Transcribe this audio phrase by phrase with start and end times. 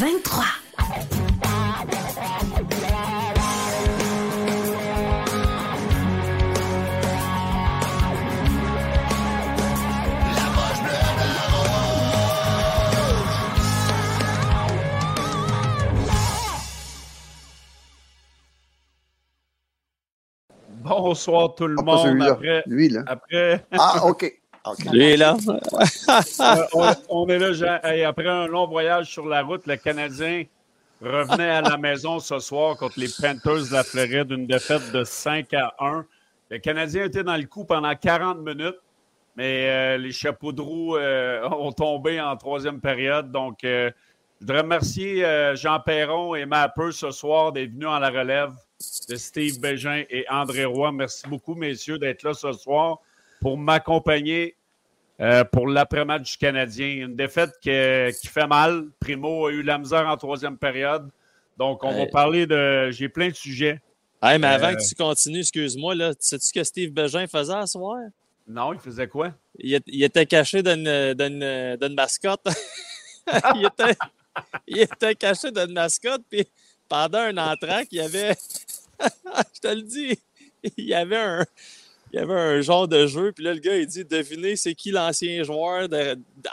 [0.00, 0.44] 23.
[20.82, 22.22] Bonsoir tout le ah, monde.
[22.22, 23.02] Après, lui, là.
[23.06, 23.66] Après...
[23.72, 24.40] Ah, OK.
[24.92, 25.36] Lui est là.
[26.40, 27.78] Euh, on, est là, Jean.
[27.92, 30.44] Et après un long voyage sur la route, le Canadien
[31.00, 35.04] revenait à la maison ce soir contre les Panthers de la Floride, une défaite de
[35.04, 36.04] 5 à 1.
[36.50, 38.78] Le Canadien était dans le coup pendant 40 minutes,
[39.36, 43.30] mais euh, les chapeaux de roue euh, ont tombé en troisième période.
[43.30, 43.92] Donc, je
[44.40, 48.52] voudrais remercier Jean Perron et Mapper ce soir d'être venus en la relève
[49.08, 50.92] de Steve Bégin et André Roy.
[50.92, 52.98] Merci beaucoup, messieurs, d'être là ce soir
[53.40, 54.56] pour m'accompagner
[55.20, 57.06] euh, pour l'après-match du Canadien.
[57.06, 58.86] Une défaite qui, fait mal.
[58.98, 61.08] Primo a eu la misère en troisième période.
[61.56, 62.90] Donc, on va parler de.
[62.90, 63.80] J'ai plein de sujets.
[64.22, 67.60] Hey, mais avant euh, que tu continues, excuse-moi, là, sais-tu ce que Steve Bégin faisait
[67.62, 67.98] ce soir?
[68.46, 69.32] Non, il faisait quoi?
[69.58, 72.46] Il, était caché d'une mascotte.
[73.54, 73.96] il, était,
[74.66, 76.46] il était caché d'une mascotte, puis
[76.88, 78.36] pendant un entrant, il y avait
[79.54, 80.18] je te le dis.
[80.76, 81.46] Il y avait un,
[82.12, 84.74] il y avait un genre de jeu, puis là, le gars, il dit devinez c'est
[84.74, 85.88] qui l'ancien joueur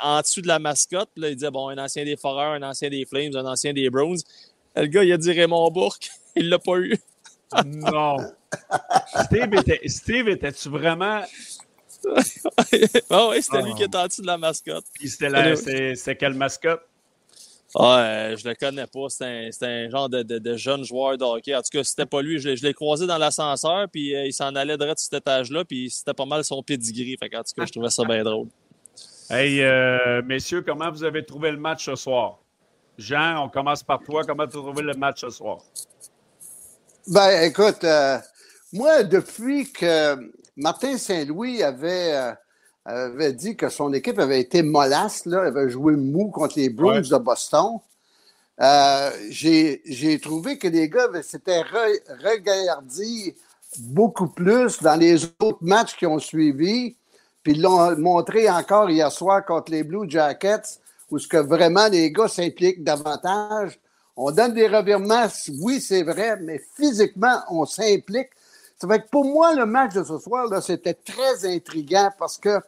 [0.04, 1.10] en dessous de la mascotte?
[1.14, 3.74] Puis là, il dit bon, un ancien des Foreurs, un ancien des Flames, un ancien
[3.74, 4.20] des Browns.
[4.76, 6.10] Le gars, il a dit Raymond Bourque.
[6.36, 6.96] Il l'a pas eu.
[7.66, 8.18] non.
[9.26, 11.24] Steve, était, Steve était-tu vraiment?
[13.10, 14.86] oh, oui, c'était lui qui était en dessous de la mascotte.
[14.94, 16.82] Puis c'était, c'est quelle mascotte?
[17.80, 19.08] Ah, euh, je le connais pas.
[19.08, 21.54] C'est un, genre de, de, jeune joueur de hockey.
[21.54, 22.40] En tout cas, c'était pas lui.
[22.40, 25.92] Je, l'ai croisé dans l'ascenseur, puis euh, il s'en allait direct de cet étage-là, puis
[25.92, 27.16] c'était pas mal son pedigree.
[27.18, 28.48] Fait en tout cas, je trouvais ça bien drôle.
[29.30, 32.40] Hey, euh, messieurs, comment vous avez trouvé le match ce soir?
[32.98, 34.24] Jean, on commence par toi.
[34.26, 35.60] Comment tu as trouvé le match ce soir?
[37.06, 37.86] Ben, écoute,
[38.74, 40.16] moi, depuis que
[40.56, 42.34] Martin Saint-Louis avait
[42.88, 47.02] avait dit que son équipe avait été mollasse, là, avait joué mou contre les Bruins
[47.02, 47.80] de Boston.
[48.62, 53.36] Euh, j'ai trouvé que les gars s'étaient regardés
[53.80, 56.96] beaucoup plus dans les autres matchs qui ont suivi.
[57.44, 60.80] Puis ils l'ont montré encore hier soir contre les Blue Jackets,
[61.12, 63.80] où ce que vraiment les gars s'impliquent davantage.
[64.16, 65.28] On donne des revirements,
[65.60, 68.30] oui, c'est vrai, mais physiquement, on s'implique.
[68.80, 72.60] Ça fait que pour moi, le match de ce soir, c'était très intriguant parce que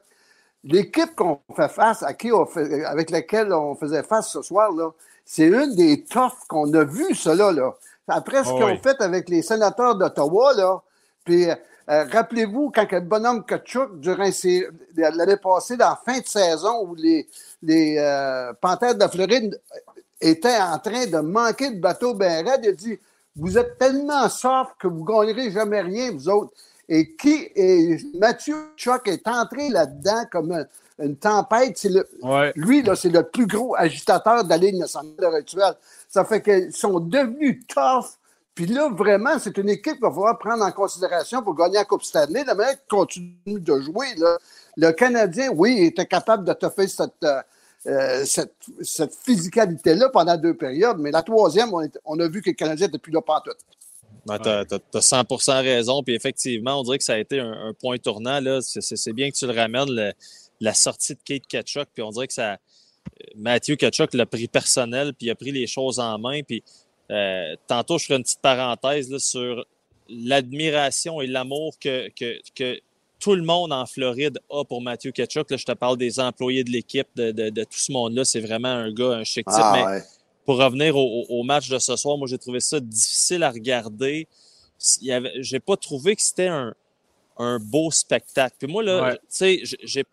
[0.63, 4.71] l'équipe qu'on fait face, à qui on fait, avec laquelle on faisait face ce soir,
[4.71, 4.91] là,
[5.25, 7.75] c'est une des toughs qu'on a vues, cela, là.
[8.07, 10.81] Après ce ah qu'ils ont fait avec les sénateurs d'Ottawa, là,
[11.23, 11.47] puis
[11.89, 14.29] euh, rappelez-vous, quand le bonhomme Kachuk, durant
[14.95, 17.27] l'année passée, dans la fin de saison, où les,
[17.63, 19.59] les euh, Panthères de Floride
[20.21, 22.99] étaient en train de manquer de bateau ben raide, il a dit
[23.35, 26.51] Vous êtes tellement soft que vous ne gagnerez jamais rien, vous autres.
[26.89, 30.65] Et qui est Mathieu Chuck est entré là-dedans comme
[30.97, 31.87] une, tempête.
[32.55, 35.75] Lui, là, c'est le plus gros agitateur de la Ligue nationale actuelle.
[36.09, 38.17] Ça fait qu'ils sont devenus tough.
[38.55, 41.85] Puis là, vraiment, c'est une équipe qu'il va falloir prendre en considération pour gagner la
[41.85, 42.43] Coupe Stanley.
[42.43, 44.07] La manière continue de jouer,
[44.75, 47.25] le Canadien, oui, était capable de te faire cette,
[47.87, 51.69] euh, cette, cette physicalité-là pendant deux périodes, mais la troisième,
[52.03, 53.51] on, a vu que le Canadien n'était plus là tout.
[54.25, 56.03] Ben, tu as, 100% raison.
[56.03, 58.39] Puis effectivement, on dirait que ça a été un, point tournant.
[58.61, 60.13] C'est bien que tu le ramènes,
[60.59, 61.87] la sortie de Kate Ketchuk.
[61.93, 62.57] Puis on dirait que ça.
[63.35, 66.41] Matthew Ketchuk l'a pris personnel, puis il a pris les choses en main.
[66.43, 66.63] Puis
[67.11, 69.65] euh, tantôt, je ferai une petite parenthèse sur
[70.09, 72.09] l'admiration et l'amour que,
[72.55, 72.79] que,
[73.19, 75.51] tout le monde en Floride a pour Matthew Ketchuk.
[75.51, 78.23] Là, je te parle des employés de l'équipe, de, tout ce monde-là.
[78.23, 79.55] C'est vraiment un gars, un chic type.
[79.57, 79.99] Ah,
[80.49, 84.27] pour revenir au, match de ce soir, moi, j'ai trouvé ça difficile à regarder.
[85.41, 88.55] J'ai pas trouvé que c'était un, beau spectacle.
[88.57, 89.61] Puis moi, là, tu sais,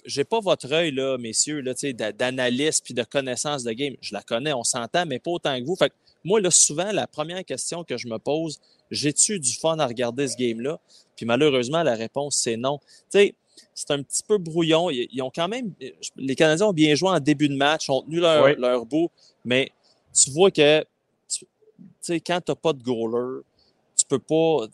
[0.04, 1.72] j'ai pas votre œil, là, messieurs, là,
[2.12, 3.94] d'analyste puis de connaissance de game.
[4.02, 5.74] Je la connais, on s'entend, mais pas autant que vous.
[5.74, 5.90] Fait
[6.22, 8.60] moi, là, souvent, la première question que je me pose,
[8.90, 10.78] j'ai-tu du fun à regarder ce game-là?
[11.16, 12.78] Puis malheureusement, la réponse, c'est non.
[13.10, 13.34] Tu sais,
[13.72, 14.90] c'est un petit peu brouillon.
[14.90, 15.72] Ils, ont quand même.
[16.16, 19.10] Les Canadiens ont bien joué en début de match, ont tenu leur, leur bout,
[19.42, 19.72] mais
[20.16, 20.84] tu vois que
[21.30, 21.44] tu
[22.00, 23.42] sais, quand tu n'as pas de goaler,
[23.96, 24.66] tu peux pas.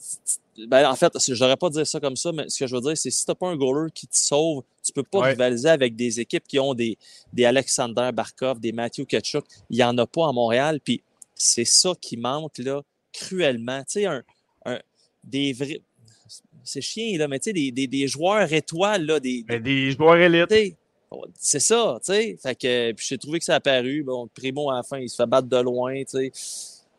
[0.69, 2.83] Ben, en fait, je n'aurais pas dire ça comme ça, mais ce que je veux
[2.83, 5.69] dire, c'est si tu n'as pas un goaler qui te sauve, tu peux pas rivaliser
[5.69, 6.99] avec des équipes qui ont des,
[7.33, 9.45] des Alexander Barkov, des Matthew Ketchuk.
[9.71, 10.81] Il n'y en a pas à Montréal.
[10.85, 11.03] Puis
[11.35, 13.81] c'est ça qui manque là, cruellement.
[13.81, 14.23] Tu sais, un,
[14.67, 14.79] un,
[15.25, 15.81] des vrais.
[16.65, 20.17] C'est chiant, là, mais tu sais, des, des, des, joueurs étoiles, là, des, des joueurs
[20.17, 20.77] élites.
[21.39, 22.37] C'est ça, tu sais.
[22.43, 24.03] Fait que, puis j'ai trouvé que ça a apparu.
[24.03, 26.33] Bon, Primo, à la fin, il se fait battre de loin, tu sais.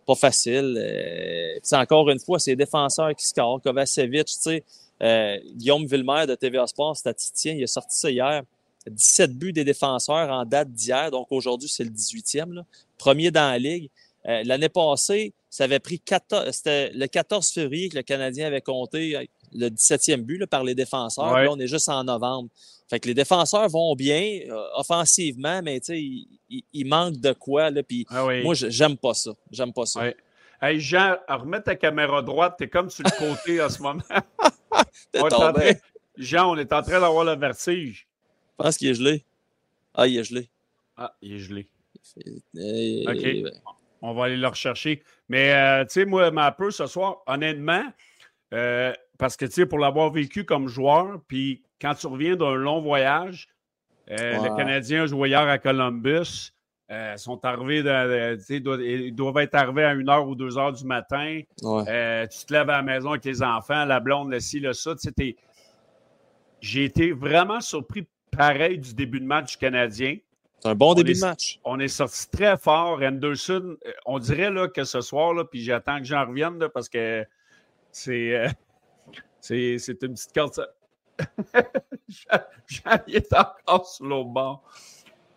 [0.05, 0.75] Pas facile.
[0.77, 3.61] Euh, encore une fois, c'est les défenseurs qui scorent.
[3.61, 4.63] Kovacevic, tu sais.
[5.01, 8.43] Euh, Guillaume Villemer de TVA Sport, statisticien, il a sorti ça hier.
[8.89, 12.53] 17 buts des défenseurs en date d'hier, donc aujourd'hui, c'est le 18e.
[12.53, 12.65] Là.
[12.97, 13.89] Premier dans la ligue.
[14.27, 18.61] Euh, l'année passée, ça avait pris 14, c'était le 14 février que le Canadien avait
[18.61, 19.25] compté euh,
[19.55, 21.33] le 17e but là, par les défenseurs.
[21.33, 22.49] Là, on est juste en novembre.
[22.89, 27.69] Fait que les défenseurs vont bien euh, offensivement, mais il, il, il, manque de quoi.
[27.69, 29.31] Là, puis ah Moi, j'aime pas ça.
[29.51, 30.01] J'aime pas ça.
[30.61, 34.01] Hey Jean, remets ta caméra droite, t'es comme sur le côté en ce moment.
[36.17, 38.07] Jean, on est en train d'avoir le vertige.
[38.59, 39.25] Je pense qu'il est gelé.
[39.93, 40.49] Ah, il est gelé.
[40.95, 41.67] Ah, il est gelé.
[43.07, 43.51] OK.
[44.01, 45.01] On va aller le rechercher.
[45.29, 47.85] Mais, euh, tu sais, moi, ma peu ce soir, honnêtement,
[48.53, 52.55] euh, parce que, tu sais, pour l'avoir vécu comme joueur, puis quand tu reviens d'un
[52.55, 53.47] long voyage,
[54.11, 56.53] euh, les Canadiens jouent hier à Columbus.
[56.91, 57.79] Euh, sont arrivés,
[58.49, 61.41] ils doivent être arrivés à une heure ou deux heures du matin.
[61.63, 64.73] Euh, tu te lèves à la maison avec les enfants, la blonde, le ci, le
[64.73, 64.93] ça.
[66.61, 70.17] J'ai été vraiment surpris, pareil, du début de match du Canadien.
[70.59, 71.59] C'est un bon début de match.
[71.63, 73.01] On est sorti très fort.
[73.01, 76.89] Anderson, euh, on dirait là, que ce soir, là, puis j'attends que j'en revienne parce
[76.89, 77.25] que
[77.91, 78.45] c'est,
[79.43, 80.59] c'est, une petite carte.
[82.07, 84.63] J'en est encore sur l'autre bord.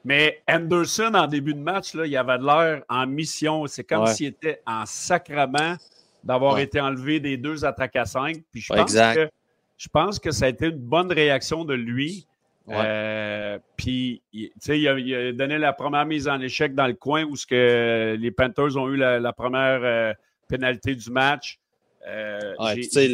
[0.04, 3.66] Mais Anderson, en début de match, là, il avait l'air en mission.
[3.66, 5.74] C'est comme s'il était en sacrement
[6.22, 8.42] d'avoir été enlevé des deux attaques à cinq.
[8.52, 9.28] Puis je pense, que,
[9.76, 12.26] je pense que ça a été une bonne réaction de lui.
[12.68, 16.94] Euh, puis, il, il, a, il, a, donné la première mise en échec dans le
[16.94, 20.12] coin où ce que les Panthers ont eu la, première euh,
[20.48, 21.58] pénalité du match.
[22.06, 23.08] Euh, tu sais,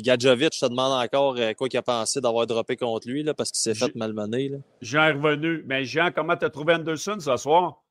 [0.00, 3.34] Gadjovic, je te demande encore euh, quoi qu'il a pensé d'avoir droppé contre lui là,
[3.34, 4.48] parce qu'il s'est fait malmener.
[4.48, 4.58] Là.
[4.80, 5.64] Jean est revenu.
[5.66, 7.82] Mais Jean, comment tu as trouvé Anderson ce soir?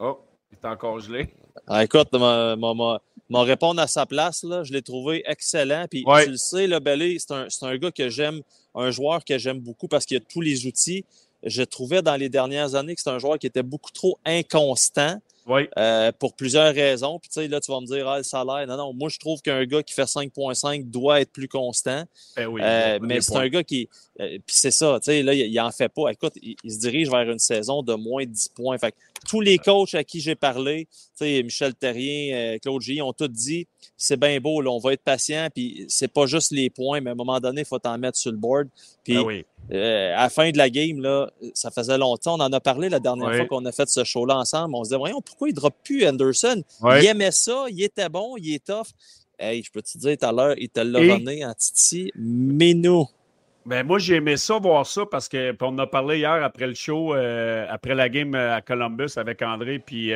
[0.00, 0.18] Oh,
[0.50, 1.28] il est encore gelé.
[1.66, 5.86] Ah, écoute, m'en répondre à sa place, là, je l'ai trouvé excellent.
[5.88, 8.40] Puis tu le sais, là, Belé, c'est un, un, gars que j'aime,
[8.74, 11.04] un joueur que j'aime beaucoup parce qu'il a tous les outils.
[11.44, 15.20] Je trouvais dans les dernières années que c'est un joueur qui était beaucoup trop inconstant.
[15.48, 15.66] Oui.
[15.78, 17.18] Euh, pour plusieurs raisons.
[17.18, 18.66] Puis, tu sais, là, tu vas me dire, ah, le salaire.
[18.66, 22.04] Non, non, moi, je trouve qu'un gars qui fait 5,5 doit être plus constant.
[22.36, 23.88] Ben oui, euh, mais c'est un gars qui.
[24.20, 26.10] Euh, puis, c'est ça, tu sais, là, il, il, en fait pas.
[26.10, 28.76] Écoute, il, se dirige vers une saison de moins de 10 points.
[28.78, 28.96] Fait que
[29.26, 33.28] tous les coachs à qui j'ai parlé, tu sais, Michel Terrien, Claude G, ont tous
[33.28, 33.66] dit,
[33.96, 35.48] c'est bien beau, là, on va être patient.
[35.54, 38.18] Puis, c'est pas juste les points, mais à un moment donné, il faut t'en mettre
[38.18, 38.68] sur le board.
[39.02, 39.44] Puis, ben oui.
[39.70, 42.36] Euh, à la fin de la game, là, ça faisait longtemps.
[42.38, 44.74] On en a parlé la dernière fois qu'on a fait ce show-là ensemble.
[44.74, 46.62] On se disait, voyons, pourquoi il ne drop plus Anderson?
[46.82, 48.86] Il aimait ça, il était bon, il est tough.
[49.38, 52.74] Hey, je peux te dire tout à l'heure, il te l'a donné en Titi, mais
[52.74, 53.06] nous.
[53.66, 56.74] Ben moi, j'ai aimé ça, voir ça, parce que on a parlé hier après le
[56.74, 60.12] show, euh, après la game euh, à Columbus avec André puis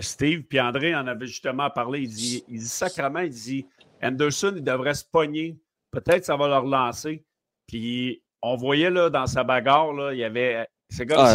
[0.00, 0.42] Steve.
[0.42, 2.00] Puis André en avait justement parlé.
[2.00, 3.66] Il dit, il dit sacrement, il dit
[4.02, 5.56] Anderson, il devrait se pogner.
[5.92, 7.22] Peut-être ça va le relancer.
[7.66, 10.68] Puis on voyait là, dans sa bagarre, là, il y avait.
[10.88, 11.26] C'est comme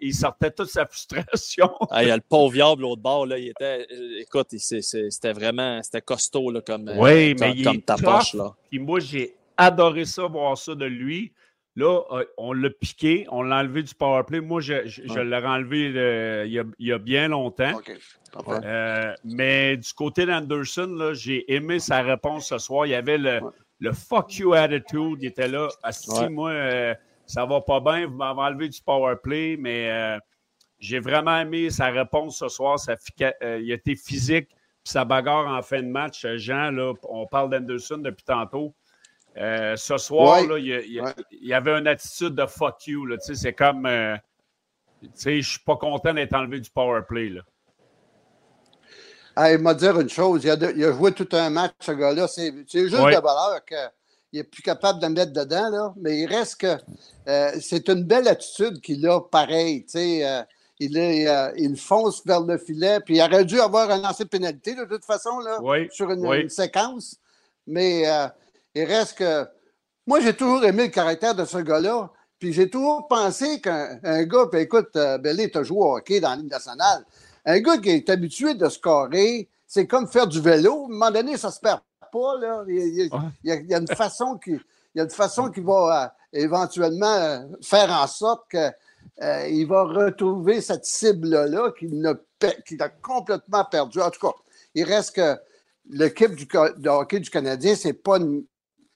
[0.00, 1.70] s'il sortait toute sa frustration.
[1.90, 3.86] ah, il y a le pauvre diable l'autre bord, là, il était.
[4.18, 5.80] Écoute, c'était vraiment.
[5.82, 8.34] C'était costaud là, comme, oui, mais comme, ta poche.
[8.34, 8.52] Là.
[8.70, 11.32] Puis moi, j'ai adoré ça, voir ça de lui.
[11.76, 14.40] Là, euh, on l'a piqué, on l'a enlevé du powerplay.
[14.40, 15.86] Moi, je, je, l'ai enlevé
[16.46, 17.80] il, y a, il, y a, bien longtemps.
[18.48, 22.86] Euh, mais du côté d'Anderson, j'ai aimé sa réponse ce soir.
[22.86, 23.40] Il y avait le,
[23.80, 25.68] le fuck you attitude, il était là.
[25.90, 26.94] Si moi, euh,
[27.26, 30.18] ça va pas bien, vous m'avez enlevé du power play, mais euh,
[30.78, 32.78] j'ai vraiment aimé sa réponse ce soir.
[32.78, 32.94] Ça,
[33.42, 36.26] euh, il était physique, puis sa bagarre en fin de match.
[36.36, 38.74] Jean, là, on parle d'Anderson depuis tantôt.
[39.36, 43.08] ce soir, là, il, y avait une attitude de fuck you.
[43.20, 47.28] C'est comme, je suis pas content d'être enlevé du power play.
[47.28, 47.42] Là
[49.38, 50.44] il m'a dit une chose.
[50.44, 52.28] Il a, joué tout un match, ce gars-là.
[52.28, 53.78] C'est juste de valeur qu'il
[54.32, 55.94] n'est plus capable de mettre dedans, là.
[55.96, 56.76] mais il reste que
[57.28, 59.86] euh, c'est une belle attitude qu'il a, pareil.
[59.96, 60.42] Euh,
[60.80, 64.24] il, est, euh, il fonce vers le filet, puis il aurait dû avoir un lancer
[64.24, 65.58] de pénalité de toute façon là,
[65.90, 67.16] sur une, séquence.
[67.66, 68.04] Mais
[68.74, 69.46] il reste que.
[70.06, 72.10] Moi, j'ai toujours aimé le caractère de ce gars-là.
[72.44, 76.20] Puis j'ai toujours pensé qu'un gars, puis écoute, euh, Belé, tu as joué au hockey
[76.20, 77.02] dans la Ligue nationale.
[77.44, 80.82] Un gars qui est habitué de scorer, c'est comme faire du vélo.
[80.82, 81.80] À un moment donné, ça se perd
[82.12, 82.38] pas.
[82.38, 82.64] Là.
[82.68, 83.10] Il,
[83.44, 87.40] y a, une façon qui, il y a une façon qui va euh, éventuellement euh,
[87.62, 94.00] faire en sorte qu'il va retrouver cette cible-là qu'il a complètement perdu.
[94.00, 94.34] En tout cas,
[94.74, 95.36] il reste que
[95.90, 98.44] l'équipe de hockey du Canadien, c'est pas une,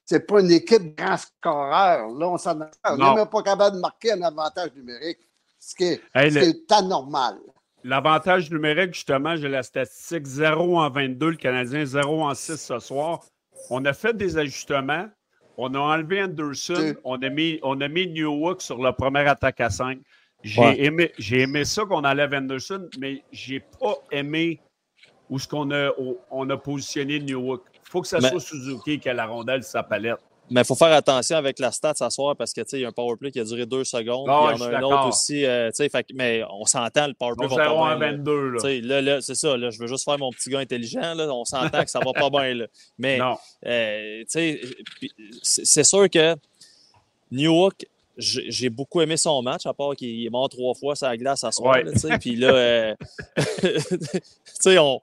[0.04, 2.08] c'est pas une équipe grand scoreur.
[2.08, 5.18] Là, on s'en On n'est même pas capable de marquer un avantage numérique,
[5.58, 7.38] ce qui est, anormal.
[7.84, 12.78] L'avantage numérique, justement, j'ai la statistique 0 en 22, le Canadien 0 en 6 ce
[12.80, 13.20] soir.
[13.70, 15.08] On a fait des ajustements.
[15.56, 16.94] On a enlevé Anderson.
[17.04, 19.98] On a mis, on a mis Newhook sur la première attaque à 5.
[20.42, 24.60] J'ai aimé, aimé ça qu'on enlève Anderson, mais j'ai pas aimé
[25.28, 25.90] où ce qu'on a,
[26.30, 27.64] on a positionné Newhook.
[27.74, 30.18] Il faut que ça soit Suzuki qui a la rondelle sur sa palette.
[30.50, 32.88] Mais il faut faire attention avec la stat ce soir parce que il y a
[32.88, 34.26] un powerplay qui a duré deux secondes.
[34.28, 35.44] Ah, il y en a un autre aussi.
[35.44, 35.70] Euh,
[36.14, 38.12] mais on s'entend, le powerplay va pas bien.
[38.12, 38.50] 22,
[38.80, 39.00] là.
[39.00, 39.56] là, c'est ça.
[39.56, 41.14] Là, je veux juste faire mon petit gars intelligent.
[41.14, 42.54] Là, on s'entend que ça va pas bien.
[42.54, 42.66] Là.
[42.98, 43.20] Mais
[43.66, 44.22] euh,
[45.42, 46.36] c'est sûr que
[47.30, 47.86] Newhook,
[48.16, 51.44] j'ai beaucoup aimé son match, à part qu'il est mort trois fois sur la glace
[51.44, 51.76] à soir.
[52.20, 52.94] Puis là, euh,
[54.66, 55.00] on,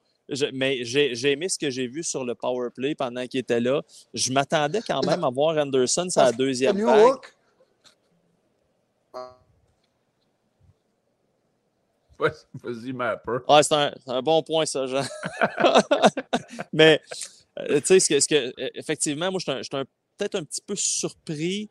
[0.53, 3.82] mais j'ai aimé ce que j'ai vu sur le power play pendant qu'il était là.
[4.13, 7.17] Je m'attendais quand même à voir Anderson sa deuxième vague.
[12.17, 13.39] Vas-y, Mapper.
[13.48, 15.03] Ah, c'est un, un, bon point, ça, Jean.
[16.74, 17.01] mais,
[17.60, 19.70] euh, tu sais, ce que, ce que, effectivement, moi, je suis
[20.17, 21.70] peut-être un petit peu surpris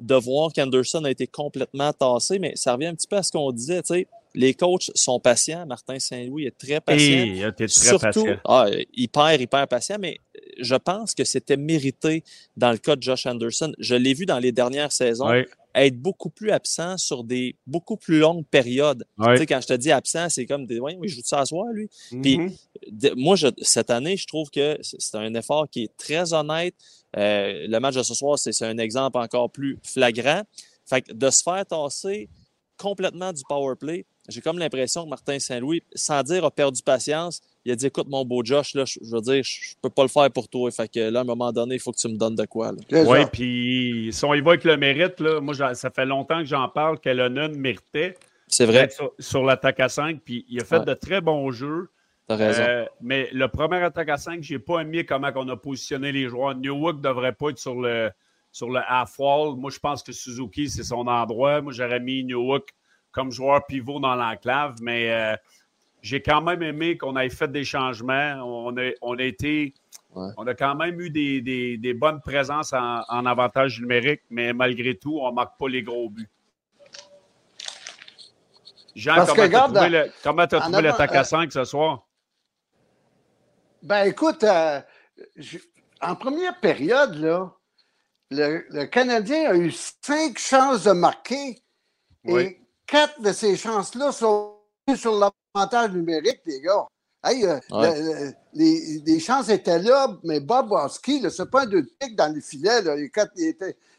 [0.00, 3.30] de voir qu'Anderson a été complètement tassé, mais ça revient un petit peu à ce
[3.30, 5.64] qu'on disait, tu sais les coachs sont patients.
[5.66, 7.24] Martin Saint-Louis est très patient.
[7.24, 8.36] Et, très Surtout, patient.
[8.44, 10.20] Ah, hyper, hyper patient, mais
[10.60, 12.24] je pense que c'était mérité
[12.56, 13.72] dans le cas de Josh Anderson.
[13.78, 15.28] Je l'ai vu dans les dernières saisons.
[15.76, 19.04] Être beaucoup plus absent sur des beaucoup plus longues périodes.
[19.20, 20.78] Tu sais, quand je te dis absent, c'est comme des.
[20.78, 21.88] Oui, je joue ça à soir, lui.
[22.22, 23.14] Puis, mm-hmm.
[23.16, 26.74] moi, je, cette année, je trouve que c'est un effort qui est très honnête.
[27.16, 30.42] Euh, le match de ce soir, c'est un exemple encore plus flagrant.
[30.86, 32.28] Fait que de se faire tasser
[32.76, 37.42] complètement du power play, j'ai comme l'impression que Martin Saint-Louis, sans dire, a perdu patience.
[37.64, 40.08] Il a dit Écoute, mon beau Josh, là, je, veux dire, je, peux pas le
[40.08, 40.70] faire pour toi.
[40.70, 42.72] Fait que là, à un moment donné, il faut que tu me donnes de quoi.
[42.90, 46.46] Oui, puis si on y va avec le mérite, là, moi, ça fait longtemps que
[46.46, 48.16] j'en parle, que Lennon méritait.
[48.46, 48.88] C'est vrai.
[49.18, 51.88] Sur, l'attaque à 5, puis il a fait de très bons jeux.
[52.26, 52.62] T'as raison.
[52.62, 56.28] Euh, mais le premier attaque à 5, j'ai pas aimé comment on a positionné les
[56.28, 56.54] joueurs.
[56.54, 58.10] Newhook devrait pas être sur le,
[58.54, 59.56] sur le half-wall.
[59.56, 61.60] Moi, je pense que Suzuki, c'est son endroit.
[61.60, 62.68] Moi, j'aurais mis Newhook
[63.10, 65.36] comme joueur pivot dans l'enclave, mais euh,
[66.02, 68.34] j'ai quand même aimé qu'on ait fait des changements.
[68.44, 69.74] On a, on a été.
[70.14, 75.30] On a quand même eu des, bonnes présences en, avantage numérique, mais malgré tout, on
[75.30, 76.30] ne marque pas les gros buts.
[78.94, 79.26] Jean,
[80.22, 82.06] comment tu as trouvé l'attaque à 5 ce soir?
[83.82, 84.80] Ben écoute, euh,
[86.00, 87.52] en première période, là,
[88.30, 91.62] le, Canadien a eu cinq chances de marquer.
[92.26, 94.56] Et quatre de ces chances-là sont
[94.96, 96.86] sur l'avantage numérique, les gars.
[97.22, 102.34] Hey, euh, les, chances étaient là, mais Bob Waski, ce pas un de pique dans
[102.34, 102.80] le filet.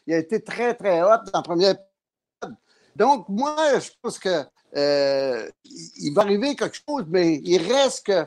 [0.07, 2.57] il, a été très, très hot dans la première période.
[2.95, 4.43] Donc, moi, je pense que
[4.75, 8.25] euh, il va arriver quelque chose, mais il reste que.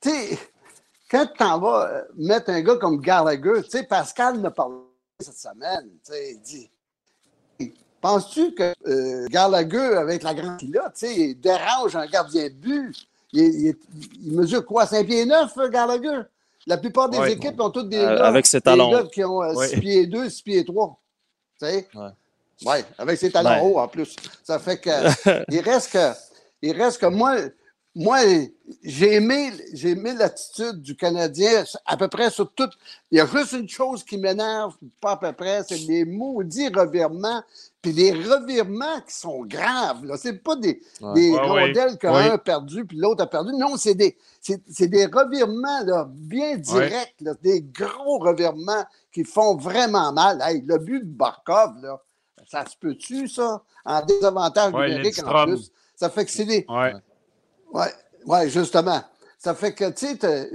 [0.00, 0.38] Tu sais,
[1.10, 4.76] quand tu en vas mettre un gars comme Gallagher, tu sais, Pascal n'a parlé
[5.20, 6.70] cette semaine, tu sais, il dit
[8.00, 12.94] Penses-tu que euh, Gallagher, avec la grande qu'il a, il dérange un gardien de but?
[13.32, 13.74] Il,
[14.22, 16.22] mesure quoi, 5 pieds 9, Gallagher?
[16.66, 18.90] La plupart des équipes ont toutes des, euh, avec ses talons.
[18.90, 21.00] gars qui ont 6 euh, pieds 2, 6 pieds 3.
[21.60, 21.88] Tu sais?
[22.64, 24.14] Oui, avec ses talons hauts en plus.
[24.44, 24.90] Ça fait que
[25.50, 26.12] il reste que
[26.62, 27.36] il reste que moi,
[27.98, 28.18] moi,
[28.84, 29.50] j'ai aimé,
[29.82, 32.68] aimé l'attitude du Canadien à peu près sur tout.
[33.10, 36.68] Il y a juste une chose qui m'énerve, pas à peu près, c'est les maudits
[36.68, 37.42] revirements,
[37.80, 40.02] puis les revirements qui sont graves.
[40.22, 43.52] Ce n'est pas des, rondelles qu'un a perdu puis l'autre a perdu.
[43.54, 50.42] Non, c'est des, des revirements là, bien directs, des gros revirements qui font vraiment mal.
[50.66, 51.98] le but de Barkov, là,
[52.46, 53.62] ça se peut-tu, ça?
[53.86, 55.72] En désavantage numérique en plus.
[55.94, 56.66] Ça fait que c'est des.
[57.72, 57.86] Oui,
[58.26, 59.02] ouais, justement.
[59.38, 60.50] Ça fait que, tu sais,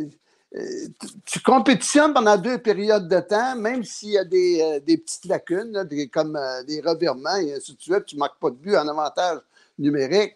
[0.54, 0.88] euh,
[1.26, 5.88] tu compétitionnes pendant deux périodes de temps, même s'il y a des, euh, petites lacunes,
[6.12, 8.88] comme euh, des revirements et ainsi de suite, tu ne marques pas de but en
[8.88, 9.40] avantage
[9.80, 10.36] numérique.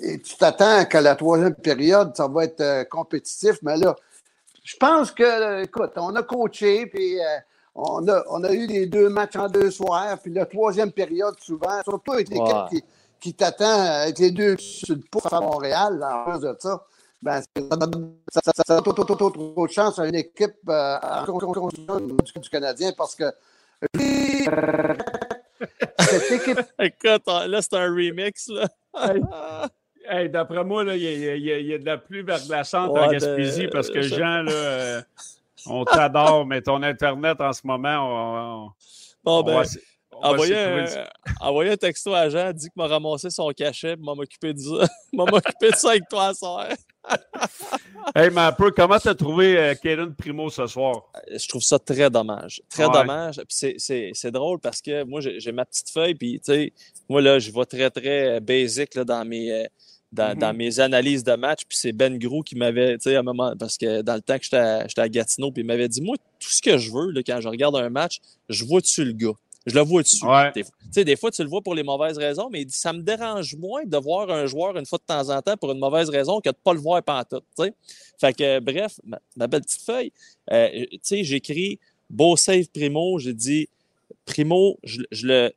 [0.00, 3.58] Et tu t'attends qu'à la troisième période, ça va être compétitif.
[3.62, 3.96] Mais là,
[4.62, 7.16] je pense que, écoute, on a coaché, puis
[7.74, 11.34] on a, on a eu les deux matchs en deux soirs, puis la troisième période,
[11.40, 12.68] souvent, surtout avec l'équipe Ouais.
[12.70, 12.84] qui,
[13.20, 16.84] qui t'attend avec les deux sur le pouce à Montréal, en plus de ça.
[17.22, 20.96] Ben, ça donne ça, donne trop, trop, trop, trop de chance à une équipe euh,
[21.70, 23.24] du, du Canadien parce que
[26.00, 28.48] cette équipe Écoute, là, c'est un remix.
[28.48, 28.68] Là.
[30.12, 33.06] Hey, D'après moi, là, il y, a- y y de la pluie verglaçante Ouais, en
[33.08, 35.02] de- Gaspésie parce que je- Jean, là, euh,
[35.66, 38.70] on t'adore, mais ton Internet en ce moment, on, on-
[39.22, 39.64] Bon, on ben, va
[40.22, 40.84] envoyez un,
[41.40, 44.58] envoyez un texto à Jean, dit qu'il m'a ramassé son cachet, puis m'a m'occuper de
[44.58, 44.86] ça.
[45.12, 46.68] m'a m'occuper de ça avec toi soir.
[48.14, 51.04] Hey, mais un peu, comment t'as trouvé euh, Kaden Primo ce soir?
[51.30, 52.60] je trouve ça très dommage.
[52.68, 52.92] Très Ouais.
[52.92, 53.36] dommage.
[53.36, 56.72] Puis c'est- c'est c'est drôle parce que moi, j'ai ma petite feuille, puis tu sais,
[57.08, 59.52] moi, là, je vais très, très euh, basic là, dans mes.
[59.52, 59.64] euh,
[60.12, 60.40] Dans, Mhm.
[60.40, 63.22] dans mes analyses de match, puis c'est Ben Grou qui m'avait, tu sais, à un
[63.22, 66.02] moment, parce que dans le temps que j'étais à, à Gatineau, puis il m'avait dit,
[66.02, 69.04] moi, tout ce que je veux, là, quand je regarde un match, je vois dessus
[69.04, 69.34] le gars?
[69.66, 70.24] Je le vois dessus.
[70.24, 70.50] Ouais.
[70.54, 73.02] Des, fois- des fois, tu le vois pour les mauvaises raisons, mais il ça me
[73.02, 76.08] dérange moins de voir un joueur une fois de temps en temps pour une mauvaise
[76.08, 77.74] raison que de pas le voir pantoute, tu sais.
[78.18, 80.12] Fait que, euh, bref, ma, ma belle petite feuille,
[80.50, 83.68] euh, j'écris beau save Primo, j'ai dit
[84.24, 85.52] Primo, je, je le.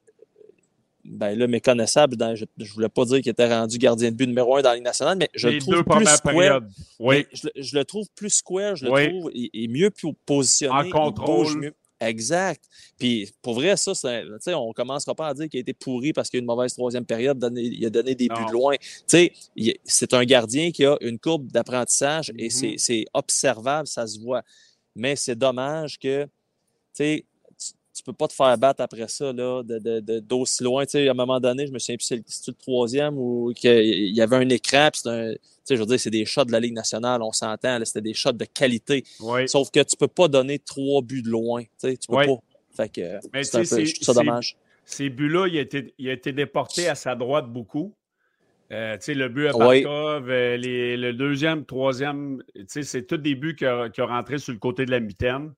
[1.05, 4.25] Ben là, méconnaissable, dans, je ne voulais pas dire qu'il était rendu gardien de but
[4.25, 6.61] numéro un dans la Ligue nationale, mais je Les le trouve deux plus square.
[6.99, 7.25] Oui.
[7.33, 9.09] Je, le- je le trouve plus square, je le Oui.
[9.09, 10.73] trouve il, il est mieux po- positionné.
[10.73, 11.25] En il contrôle.
[11.45, 11.73] bouge mieux.
[12.07, 12.63] Exact.
[12.97, 13.91] Puis pour vrai, ça,
[14.57, 16.43] on ne commencera pas à dire qu'il a été pourri parce qu'il y a eu
[16.43, 18.47] une mauvaise troisième période, donné- il a donné des buts Non.
[18.47, 18.75] de loin.
[18.79, 22.49] Tu sais, il- c'est un gardien qui a une courbe d'apprentissage et Mhm.
[22.49, 24.43] c'est- c'est observable, ça se voit.
[24.95, 26.29] Mais c'est dommage que, tu
[26.93, 27.25] sais,
[27.93, 30.85] tu- peux pas te faire battre après ça, là, de, de, de- d'aussi loin.
[30.85, 33.53] Tu sais, à un moment donné, je me souviens plus si c'est le- troisième ou
[33.55, 36.25] qu'il y avait un écran, puis c'est un, tu sais, je veux dire, c'est des
[36.25, 39.03] shots de la Ligue nationale, on s'entend, c'était des shots de qualité.
[39.21, 39.47] Oui.
[39.47, 41.61] Sauf que tu peux pas donner trois buts de loin.
[41.63, 42.37] Tu sais, tu peux pas.
[42.75, 44.57] Fait que euh, Mais c'est un peu, c'est- je trouve ça dommage.
[44.85, 47.93] Ces buts-là, il, a été- il a été déporté à sa droite beaucoup.
[48.71, 49.83] Euh, le but à Oui.
[49.83, 54.39] Barkov, euh, les- le deuxième, troisième, c'est tous des buts qui ont qui ont rentré
[54.39, 55.53] sur le côté de la mitaine.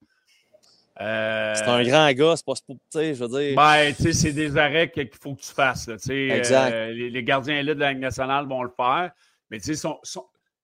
[1.01, 2.53] Euh, C'est un grand gars, c'est pas,
[2.89, 3.55] sais, je veux dire.
[3.55, 5.87] Ben, tu sais, c'est des arrêts que- qu'il faut que tu fasses.
[5.87, 5.95] là.
[6.09, 6.71] Exact.
[6.73, 9.11] Euh, les, les gardiens élites de la Ligue nationale vont le faire.
[9.51, 9.87] Mais tu sais,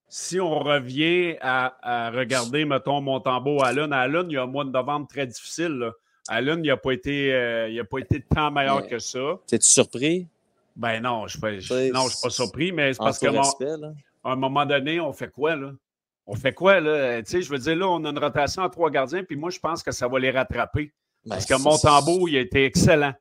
[0.07, 1.75] si on revient à,
[2.07, 5.67] à regarder, mettons, Montembeau, Allen, Allen, il y a un mois de novembre très difficile.
[5.73, 5.91] là.
[6.29, 9.19] Allen, il n'a pas, été, euh, il a pas été tant meilleur Mais- que ça.
[9.47, 10.27] T'es-tu surpris?
[10.75, 11.27] Ben non,
[12.03, 13.91] je ne suis pas surpris, mais c'est parce respect, là.
[14.23, 15.71] à un moment donné, on fait quoi, là?
[16.31, 17.21] On fait quoi, là?
[17.23, 19.49] Tu sais, je veux dire, là, on a une rotation à trois gardiens, puis moi,
[19.49, 20.93] je pense que ça va les rattraper.
[21.25, 23.11] Ben, Parce que Montembeau, il a été excellent.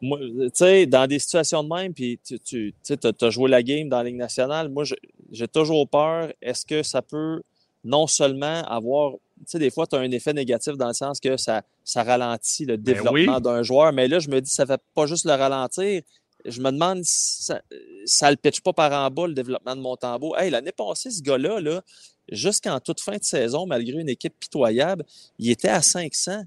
[0.00, 0.08] Tu
[0.54, 2.74] sais, dans des situations de même, puis tu,
[3.20, 4.84] as joué la game dans la Ligue nationale, moi,
[5.30, 6.32] j'ai toujours peur.
[6.40, 7.42] Est-ce que ça peut
[7.84, 9.12] non seulement avoir.
[9.12, 12.02] Tu sais, des fois, tu as un effet négatif dans le sens que ça, ça
[12.02, 13.42] ralentit le Ben développement oui.
[13.42, 16.00] d'un joueur, mais là, je me dis, ça fait pas juste le ralentir.
[16.44, 17.60] Je me demande si ça,
[18.04, 20.34] ça le pitch pas par en bas, le développement de Montembeau.
[20.36, 21.82] Hey, l'année passée, ce gars-là, là,
[22.30, 25.04] jusqu'en toute fin de saison, malgré une équipe pitoyable,
[25.38, 26.42] il était à 500.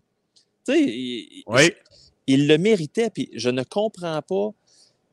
[0.66, 1.72] Tu sais, il- Oui.
[2.28, 4.50] il le méritait, puis je ne comprends pas.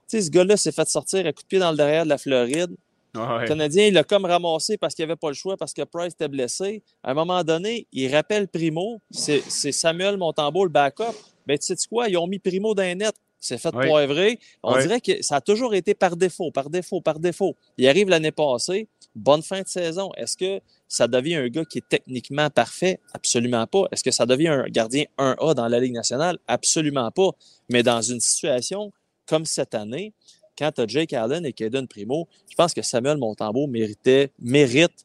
[0.09, 2.09] Tu sais, ce gars-là s'est fait sortir à coup de pied dans le derrière de
[2.09, 2.71] la Floride.
[3.15, 3.43] Ouais.
[3.43, 5.83] Le Canadien, il l'a comme ramassé parce qu'il n'y avait pas le choix, parce que
[5.83, 6.83] Price était blessé.
[7.03, 9.01] À un moment donné, il rappelle Primo.
[9.11, 9.43] C'est
[9.73, 11.13] Samuel Montembeau, le backup.
[11.47, 12.09] Ben, tu sais quoi?
[12.09, 13.15] Ils ont mis Primo dans les net.
[13.43, 13.89] Il s'est fait Oui.
[13.89, 14.39] poivrer.
[14.63, 14.83] On Oui.
[14.83, 17.57] dirait que ça a toujours été par défaut, par défaut, par défaut.
[17.77, 20.11] Il arrive l'année passée, bonne fin de saison.
[20.17, 23.01] Est-ce que ça devient un gars qui est techniquement parfait?
[23.13, 23.85] Absolument pas.
[23.91, 26.39] Est-ce que ça devient un gardien 1A dans la Ligue nationale?
[26.47, 27.31] Absolument pas.
[27.69, 28.93] Mais dans une situation
[29.27, 30.13] comme cette année,
[30.57, 35.05] quand tu as Jake Allen et Caden Primo, je pense que Samuel Montembeau méritait, mérite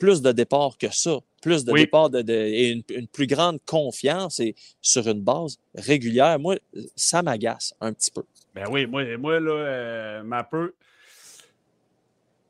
[0.00, 1.18] plus de départs que ça.
[1.40, 1.82] Plus de Oui.
[1.82, 6.38] départs de, de- et une, une plus grande confiance et sur une base régulière.
[6.40, 6.56] Moi,
[6.96, 8.24] ça m'agace un petit peu.
[8.54, 10.74] Ben oui, moi, moi là, euh, ma peu.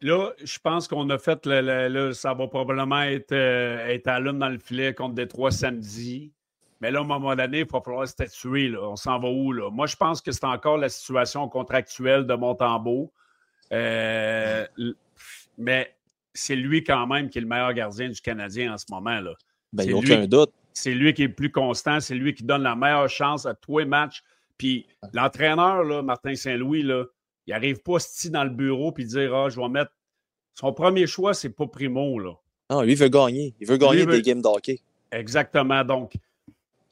[0.00, 4.38] Là, je pense qu'on a fait, le, ça va probablement être, euh, être à l'une
[4.38, 6.32] dans le filet contre Détroit samedi.
[6.80, 8.68] Mais là, à un moment donné, il va falloir se tuer.
[8.68, 8.80] Là.
[8.88, 9.52] On s'en va où?
[9.52, 9.70] Là?
[9.70, 13.12] Moi, je pense que c'est encore la situation contractuelle de Montembeau.
[13.72, 14.66] Euh,
[15.58, 15.94] mais
[16.40, 19.20] c'est lui quand même qui est le meilleur gardien du Canadien en ce moment.
[19.20, 19.35] Là.
[19.72, 20.50] Ben, il a aucun lui- doute.
[20.72, 23.55] c'est lui qui est le plus constant, c'est lui qui donne la meilleure chance à
[23.55, 24.22] tous les matchs.
[24.59, 27.05] Puis l'entraîneur, là, Martin Saint-Louis, là,
[27.46, 29.92] il n'arrive pas sti dans le bureau puis dire Ah, je vais mettre.
[30.55, 32.18] Son premier choix, c'est pas Primo.
[32.18, 32.33] Là.
[32.70, 33.55] Non, lui, il veut gagner.
[33.61, 34.81] Il veut gagner veut- des games d'hockey.
[35.12, 35.83] Exactement.
[35.85, 36.12] Donc,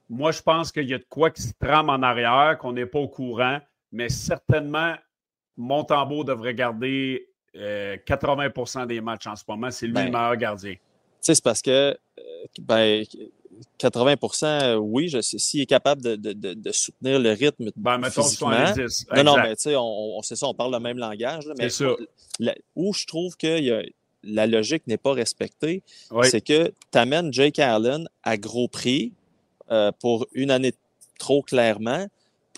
[0.09, 2.87] moi, je pense qu'il y a de quoi qui se trame en arrière, qu'on n'est
[2.87, 3.61] pas au courant,
[3.93, 4.95] mais certainement,
[5.57, 9.71] Montembeau devrait garder euh, 80% des matchs en ce moment.
[9.71, 10.73] C'est lui Ben, le meilleur gardien.
[10.75, 10.79] Tu
[11.21, 12.23] sais, c'est parce que, euh,
[12.61, 13.05] ben,
[13.79, 15.39] 80% oui, je sais.
[15.39, 17.71] S'il est capable de, de, de, soutenir le rythme.
[17.77, 19.07] Ben, mettons physiquement, 70.
[19.17, 21.47] Non, non, mais tu sais, on, ça, on parle le même langage.
[21.47, 21.69] Là, mais
[22.39, 23.83] la- où je trouve que y a-
[24.25, 26.29] la logique n'est pas respectée, Oui.
[26.29, 29.13] c'est que tu amènes Jake Allen à gros prix
[29.71, 30.73] euh, pour une année
[31.19, 32.07] trop clairement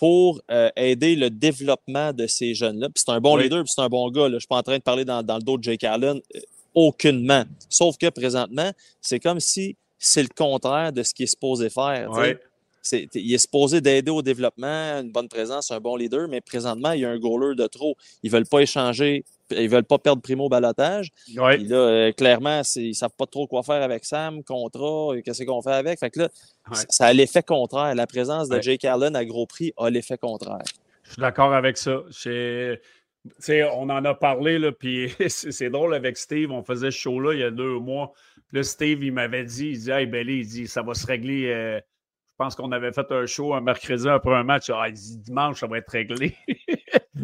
[0.01, 2.89] pour euh, aider le développement de ces jeunes-là.
[2.89, 3.43] Puis c'est un bon Oui.
[3.43, 4.27] leader, puis c'est un bon gars.
[4.27, 4.37] Là.
[4.37, 6.39] Je suis pas en train de parler dans, dans le dos de Jake Allen, euh,
[6.73, 7.43] aucunement.
[7.69, 12.09] Sauf que présentement, c'est comme si c'est le contraire de ce qu'il est supposé faire.
[13.13, 17.01] il est supposé d'aider au développement, une bonne présence, un bon leader, mais présentement, il
[17.01, 17.95] y a un goaler de trop.
[18.23, 21.09] Ils veulent pas échanger, ils veulent pas perdre Primo au balotage.
[21.37, 21.57] Ouais.
[21.57, 25.43] Puis là, euh, clairement, ils savent pas trop quoi faire avec Sam, contrat, euh, qu'est-ce
[25.43, 25.99] qu'on fait avec.
[25.99, 26.29] Fait que là,
[26.69, 26.77] Ouais.
[26.89, 27.93] ça- a l'effet contraire.
[27.95, 28.61] La présence de Ouais.
[28.61, 30.63] Jake Allen à gros prix a l'effet contraire.
[31.03, 32.01] Je suis d'accord avec ça.
[33.73, 36.51] On en a parlé, là, puis c'est drôle avec Steve.
[36.51, 38.13] On faisait ce show-là il y a deux mois.
[38.53, 41.47] Là, Steve, il m'avait dit, il dit, Hey, Belly, il dit, ça va se régler.
[41.47, 44.69] euh, je pense qu'on avait fait un show un mercredi après un match.
[44.73, 46.35] Ah, il dit, dimanche, ça va être réglé.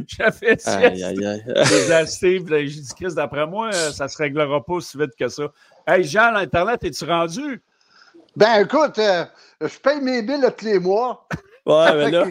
[0.18, 5.16] J'avais Steve, là, j'ai dit, Chris, d'après moi, euh, ça se réglera pas aussi vite
[5.20, 5.44] que ça.
[5.86, 7.62] Hey, Jean, l'Internet, es-tu rendu?
[8.36, 9.26] Ben écoute, euh,
[9.62, 11.28] je paye mes billes tous les mois.
[11.66, 12.26] Ouais, mais là,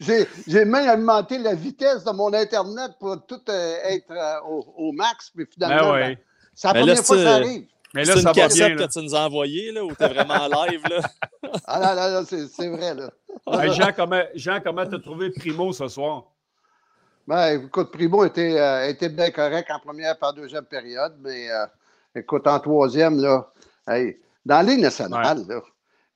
[0.00, 4.66] J'ai j'ai même augmenté la vitesse de mon Internet pour tout euh, être euh, au,
[4.76, 6.08] au max, puis finalement, Ben ouais.
[6.08, 6.16] ben,
[6.54, 7.66] c'est la Mais là, première fois que ça arrive.
[7.96, 8.76] Mais là, c'est ça une va cassette bien.
[8.76, 8.86] là.
[8.86, 11.00] que tu nous as envoyée, là, où t'es vraiment en live, là?
[11.66, 13.10] Ah non, non, non, c'est c'est vrai, là.
[13.62, 16.24] Hey, Jean, comment Jean, comment t'as trouvé Primo ce soir?
[17.26, 21.50] Ben, écoute, Primo était, euh, était bien correct en première et en deuxième période, mais
[21.50, 21.66] euh,
[22.14, 23.52] écoute, en troisième, là,
[23.88, 25.60] hey, dans la Ligue nationale, là,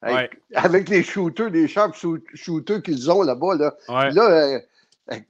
[0.07, 0.31] hey, Ouais.
[0.55, 4.11] avec les shooters, les sharp shoot- shooters qu'ils ont là-bas, là, Ouais.
[4.12, 4.59] là, euh,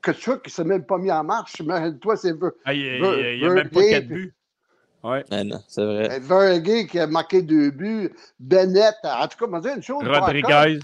[0.02, 1.62] Kachuk, il ne s'est même pas mis en marche.
[1.64, 4.34] Mais toi, c'est Ver- Hey, il n'y a, même pas quatre buts.
[5.02, 5.24] Ouais.
[5.30, 6.10] Ah c'est vrai.
[6.12, 9.82] euh, Vergay qui a marqué deux buts, Bennett, en tout cas, on va dire une
[9.82, 10.02] chose.
[10.06, 10.78] Rodriguez.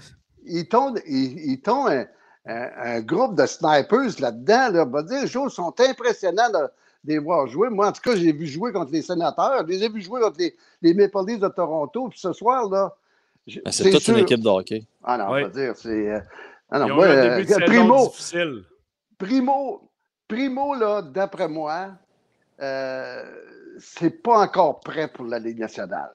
[0.45, 0.65] ils
[1.05, 2.05] ils t'ont un,
[2.47, 4.69] un- un groupe de snipers là-dedans.
[4.71, 4.85] Là.
[4.87, 6.69] On va dire, les choses sont impressionnantes de, de
[7.13, 7.69] les voir jouer.
[7.69, 9.59] Moi, en tout cas, j'ai vu jouer contre les sénateurs.
[9.67, 12.07] Je les ai vus jouer contre les, les Maple Leafs de Toronto.
[12.09, 12.95] Puis ce soir, là.
[13.63, 14.83] Ben, c'est toute sûr- une équipe de hockey.
[15.03, 15.43] Ah non, Ouais.
[15.43, 15.89] on va dire, c'est.
[16.11, 16.19] euh,
[16.71, 18.63] ah non, moi, euh, Primo, difficile.
[19.17, 19.89] Primo,
[20.27, 21.91] Primo, là, d'après moi,
[22.61, 23.23] euh,
[23.79, 26.11] c'est pas encore prêt pour la Ligue nationale.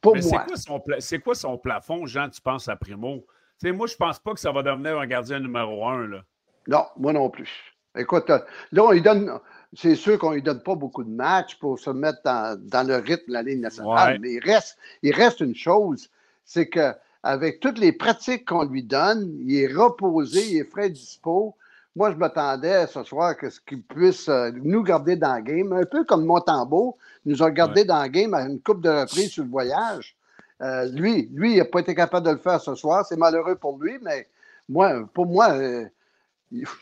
[0.00, 0.44] Pour Mais c'est moi.
[0.46, 3.24] quoi, son pla- c'est quoi son plafond, Jean, tu penses à Primo?
[3.64, 6.06] Moi, je pense pas que ça va devenir un gardien numéro un.
[6.08, 6.24] Là.
[6.66, 7.48] Non, moi non plus.
[7.96, 8.44] Écoute, là,
[8.84, 9.38] on lui donne.
[9.74, 12.96] C'est sûr qu'on lui donne pas beaucoup de matchs pour se mettre dans, dans le
[12.96, 14.18] rythme de la Ligue nationale, Ouais.
[14.18, 16.10] mais il reste, il reste une chose,
[16.44, 20.90] c'est que avec toutes les pratiques qu'on lui donne, il est reposé, il est frais
[20.90, 21.54] dispo.
[21.94, 25.72] Moi, je m'attendais ce soir que ce qu'il puisse euh, nous garder dans le game,
[25.74, 29.30] un peu comme Montembeau nous a gardé dans le game à une coupe de reprises
[29.32, 30.16] sur le voyage.
[30.62, 33.04] Euh, lui, lui, il n'a pas été capable de le faire ce soir.
[33.06, 34.26] C'est malheureux pour lui, mais
[34.68, 35.84] moi, pour moi, euh,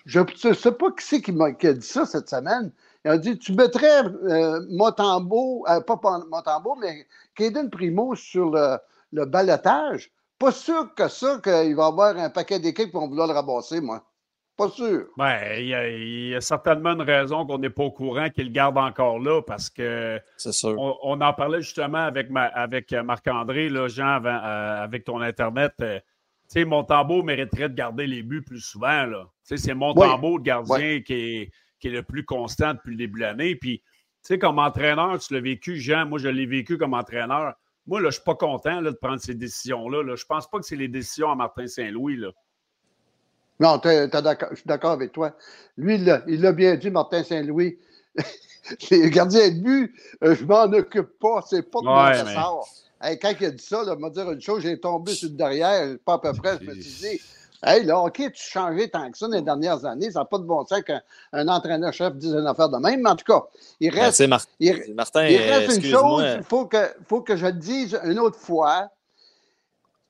[0.07, 2.71] je ne sais pas qui c'est qui, m'a- qui a dit ça cette semaine.
[3.05, 5.99] Il a dit Tu mettrais euh, Montembeau, euh, pas
[6.31, 8.77] Montembeau, mais Caden Primo sur le,
[9.13, 10.11] le balotage.
[10.39, 13.35] Pas sûr que ça, qu'il va y avoir un paquet d'équipes qui vont vouloir le
[13.35, 14.05] ramasser, moi.
[14.61, 15.07] Pas sûr.
[15.17, 18.29] Ben, il y, a, il y a certainement une raison qu'on n'est pas au courant
[18.29, 20.75] qu'il le garde encore là parce que C'est sûr.
[20.79, 25.05] on, on en parlait justement avec, ma- avec euh, Marc-André, là, Jean, avant, euh, avec
[25.05, 25.73] ton Internet.
[25.81, 29.07] euh, tu sais, Montembeau mériterait de garder les buts plus souvent.
[29.07, 29.25] Là.
[29.49, 32.97] Tu sais, c'est Montembeau, le gardien, qui, est, qui est le plus constant depuis le
[32.97, 33.55] début de l'année.
[33.57, 33.85] Puis, tu
[34.23, 36.05] sais, comme entraîneur, tu l'as vécu, Jean.
[36.07, 37.55] Moi, je l'ai vécu comme entraîneur.
[37.87, 40.03] Moi, là, je ne suis pas content là, de prendre ces décisions-là.
[40.03, 40.17] Là.
[40.17, 42.17] Je pense pas que c'est les décisions à Martin Saint-Louis.
[42.17, 42.29] Là.
[43.61, 45.33] Non, t'es- t'es d'accord- je suis d'accord avec toi.
[45.77, 47.79] Lui, il l'a- il l'a bien dit, Martin Saint-Louis.
[48.91, 49.95] Les gardiens de but,
[50.25, 51.43] euh, je m'en occupe pas.
[51.49, 52.69] C'est pas de Ouais, ça mais- sort.
[53.03, 55.29] Hey, quand il a dit ça, là, il m'a dit une chose, j'ai tombé sur
[55.31, 56.83] le derrière, pas à peu près, je me suis
[57.15, 57.21] dit,
[57.65, 60.37] hey, là, OK, tu changé tant que ça dans les dernières années, ça n'a pas
[60.39, 61.01] de bon sens qu'un
[61.33, 63.43] un entraîneur-chef dise une affaire de même, mais en tout cas,
[63.81, 66.77] il Ben, reste, Mar- il, Martin, il reste une chose, il faut que,
[67.09, 68.91] faut que je le dise une autre fois.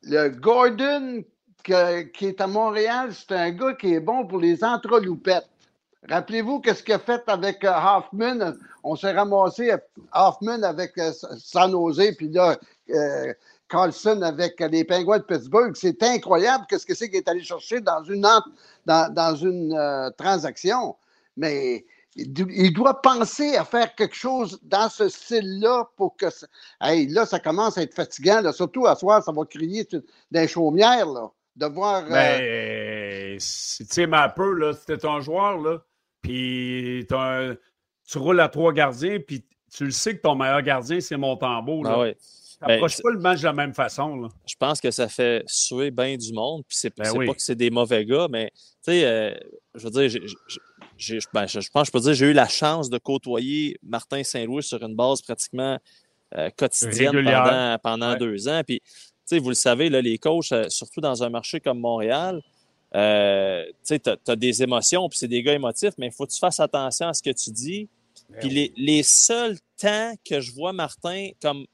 [0.02, 1.22] Le Gordon
[1.62, 5.48] qui est à Montréal, c'est un gars qui est bon pour les entreloupettes.
[6.08, 8.54] Rappelez-vous qu'est-ce qu'il a fait avec euh, Hoffman.
[8.82, 9.76] On s'est ramassé euh,
[10.14, 12.56] Hoffman avec euh, San Jose, puis là,
[13.68, 15.72] Carlson avec les Penguins de Pittsburgh.
[15.76, 18.26] C'est incroyable qu'est-ce que c'est qu'il est allé chercher dans une,
[18.86, 20.96] dans, une transaction.
[21.36, 21.84] Mais
[22.16, 26.30] il, do- il doit penser à faire quelque chose dans ce style-là pour que.
[26.30, 26.46] ça-
[26.80, 28.40] Hey, là, ça commence à être fatigant.
[28.40, 28.52] là.
[28.52, 29.86] Surtout à soir, ça va crier
[30.32, 32.04] les chaumières, là, de voir.
[32.04, 35.78] euh, Ben, si- tu sais, mais un peu, là, c'était un joueur, là,
[36.22, 37.54] puis un-
[38.08, 41.84] tu roules à trois gardiens, puis tu le sais que ton meilleur gardien, c'est Montembeau.
[41.84, 41.90] Là.
[41.94, 42.16] Ah ouais.
[42.66, 44.16] ben, approche pas le match de la même façon.
[44.16, 44.28] Là.
[44.46, 46.62] Je pense que ça fait suer bien du monde.
[46.68, 47.26] Puis c'est Ben oui.
[47.26, 48.50] pas que c'est des mauvais gars, mais
[48.84, 49.34] tu sais, euh,
[49.76, 50.20] je veux dire,
[51.32, 54.22] ben, je, je pense que je peux dire j'ai eu la chance de côtoyer Martin
[54.22, 55.78] Saint-Louis sur une base pratiquement
[56.36, 57.42] euh, quotidienne Régulière.
[57.42, 58.18] pendant, pendant Ouais.
[58.18, 58.60] deux ans.
[58.66, 58.80] Puis,
[59.38, 62.42] vous le savez, là, les coachs, euh, surtout dans un marché comme Montréal,
[62.94, 66.38] euh, tu as des émotions, puis c'est des gars émotifs, mais il faut que tu
[66.38, 67.88] fasses attention à ce que tu dis.
[68.40, 71.66] Puis les, les seuls temps que je vois Martin comme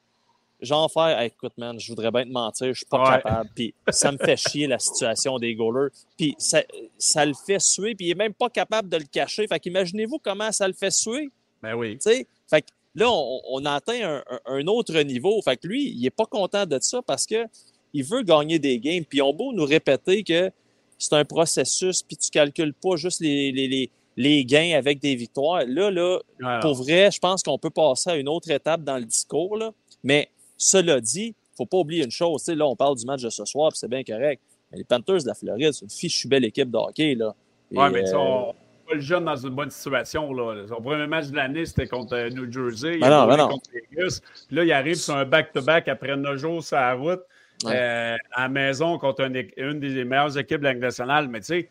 [0.60, 3.16] genre faire Hey, écoute, man, je voudrais bien te mentir, je suis pas Ouais.
[3.22, 3.50] capable.
[3.54, 5.90] Puis ça me fait chier la situation des goalers.
[6.16, 6.62] Puis ça,
[6.98, 9.46] ça le fait suer, puis il est même pas capable de le cacher.
[9.46, 11.28] Fait qu'imaginez-vous comment ça le fait suer?
[11.62, 11.94] Ben oui.
[11.98, 12.26] tu sais.
[12.48, 15.40] Fait que là, on, on atteint un, autre niveau.
[15.42, 17.46] Fait que lui, il est pas content de ça parce que
[17.92, 19.04] il veut gagner des games.
[19.04, 20.50] Puis on beau nous répéter que
[20.98, 25.14] c'est un processus, puis tu calcules pas juste les, les, les, les gains avec des
[25.14, 25.62] victoires.
[25.66, 28.98] Là, là, Alors, pour vrai, je pense qu'on peut passer à une autre étape dans
[28.98, 29.56] le discours.
[29.56, 29.72] Là.
[30.02, 32.46] Mais cela dit, faut pas oublier une chose.
[32.48, 34.42] Là, on parle du match de ce soir, puis c'est bien correct.
[34.70, 37.14] Mais les Panthers de la Floride, c'est une fichue belle équipe de hockey.
[37.14, 37.34] Là.
[37.70, 38.54] Et, ouais, mais euh, on
[38.88, 40.32] pas le jeune dans une bonne situation.
[40.32, 40.66] Là.
[40.68, 42.94] Son premier match de l'année, c'était contre euh, New Jersey.
[42.94, 43.48] Il Ben non, ben non.
[43.48, 44.20] contre Vegas.
[44.46, 47.20] Puis là, il arrive sur un back-to-back après neuf jours sur la route.
[47.64, 47.72] Ouais.
[47.74, 51.28] euh, à la maison contre une, des meilleures équipes de la Ligue nationale.
[51.28, 51.68] Mais tu sais,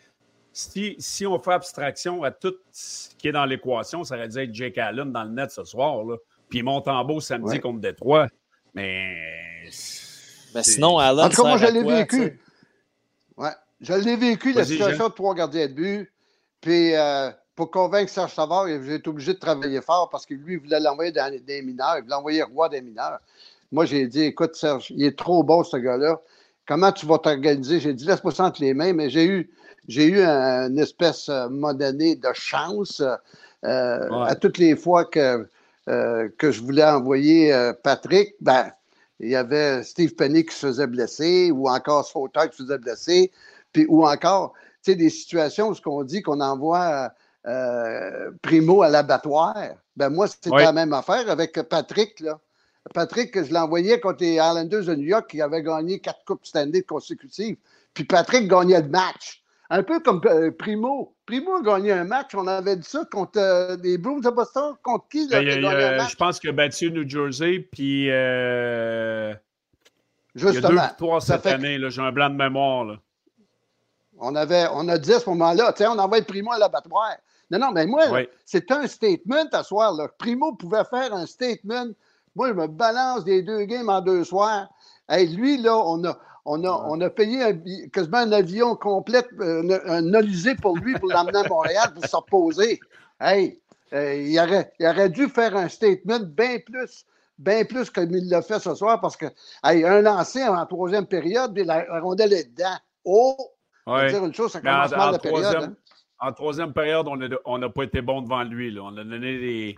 [0.51, 4.39] si, si on fait abstraction à tout ce qui est dans l'équation, ça aurait dû
[4.39, 6.03] être Jake Allen dans le net ce soir.
[6.03, 6.15] Là.
[6.49, 7.59] Puis il monte en beau samedi Ouais.
[7.59, 8.27] contre Détroit.
[8.73, 9.15] Mais.
[10.55, 12.39] Ben, sinon, Allen, En tout cas, moi, je l'ai vécu.
[13.37, 13.49] Ouais.
[13.81, 16.11] Je l'ai vécu, la situation de trois gardiens de but.
[16.65, 20.53] Puis, euh, pour convaincre Serge Savard, j'ai été obligé de travailler fort parce que lui,
[20.55, 21.97] il voulait l'envoyer dans les- mineurs.
[21.97, 23.19] Il voulait l'envoyer roi des mineurs.
[23.71, 26.19] Moi, j'ai dit, écoute, Serge, il est trop bon, ce gars-là.
[26.67, 27.79] Comment tu vas t'organiser?
[27.79, 29.51] J'ai dit, laisse-moi entre les mains, mais j'ai eu,
[29.87, 33.03] j'ai eu un- une espèce, à un moment donné, de chance
[33.63, 34.27] euh, Ouais.
[34.27, 35.47] à toutes les fois que,
[35.87, 38.33] euh, que je voulais envoyer euh, Patrick.
[38.41, 38.71] Ben,
[39.19, 42.79] il y avait Steve Penny qui se faisait blesser, ou encore Sauter qui se faisait
[42.79, 43.31] blesser,
[43.71, 44.53] puis, ou encore,
[44.91, 47.09] sais, des situations où ce qu'on dit qu'on envoie
[47.47, 49.55] euh, Primo à l'abattoir.
[49.95, 50.63] Ben moi, c'était Oui.
[50.63, 52.39] la même affaire avec Patrick, là.
[52.93, 56.83] Patrick, je l'envoyais contre les Islanders de New York qui avaient gagné quatre Coupes Stanley
[56.83, 57.57] consécutives.
[57.95, 59.41] Puis Patrick gagnait le match.
[59.71, 61.15] Un peu comme euh, Primo.
[61.25, 62.35] Primo a gagné un match.
[62.35, 64.75] On avait dit ça contre euh, les Blues de Boston.
[64.83, 66.11] Contre qui, là, Ben, a- un match?
[66.11, 69.33] je pense qu'il a battu New Jersey, puis euh,
[70.35, 70.81] il y a deux Justement.
[70.83, 71.79] victoires cette fait que- année.
[71.89, 72.85] J'ai un blanc de mémoire.
[72.85, 72.97] Là.
[74.19, 77.15] On, avait, on a dit à ce moment-là, tu sais, on envoie Primo à l'abattoir.
[77.51, 78.27] Non, non, mais moi, Oui.
[78.45, 79.93] c'est un statement à soir.
[79.93, 80.07] Là.
[80.17, 81.87] Primo pouvait faire un statement.
[82.35, 84.67] Moi, je me balance des deux games en deux soirs.
[85.07, 87.53] Hey, lui, là, on a, on a, on a payé un
[87.93, 92.05] quasiment un avion complet, euh, un, un Olysée pour lui, pour l'emmener à Montréal pour
[92.05, 92.79] se reposer.
[93.21, 93.59] Hey,
[93.93, 97.05] euh, il, aurait, il aurait dû faire un statement bien plus,
[97.37, 99.27] bien plus comme il l'a fait ce soir parce que,
[99.63, 102.77] hey, un lancé en troisième période, la, la rondelle est dedans.
[103.05, 103.51] Oh!
[103.87, 104.07] Je vais Ouais.
[104.07, 105.41] te dire une chose, ça en, commence mal en la période.
[105.43, 105.75] troisième, hein.
[106.19, 108.71] en troisième période, on a- on n'a pas été bon devant lui.
[108.71, 108.81] là.
[108.83, 109.75] On a donné des.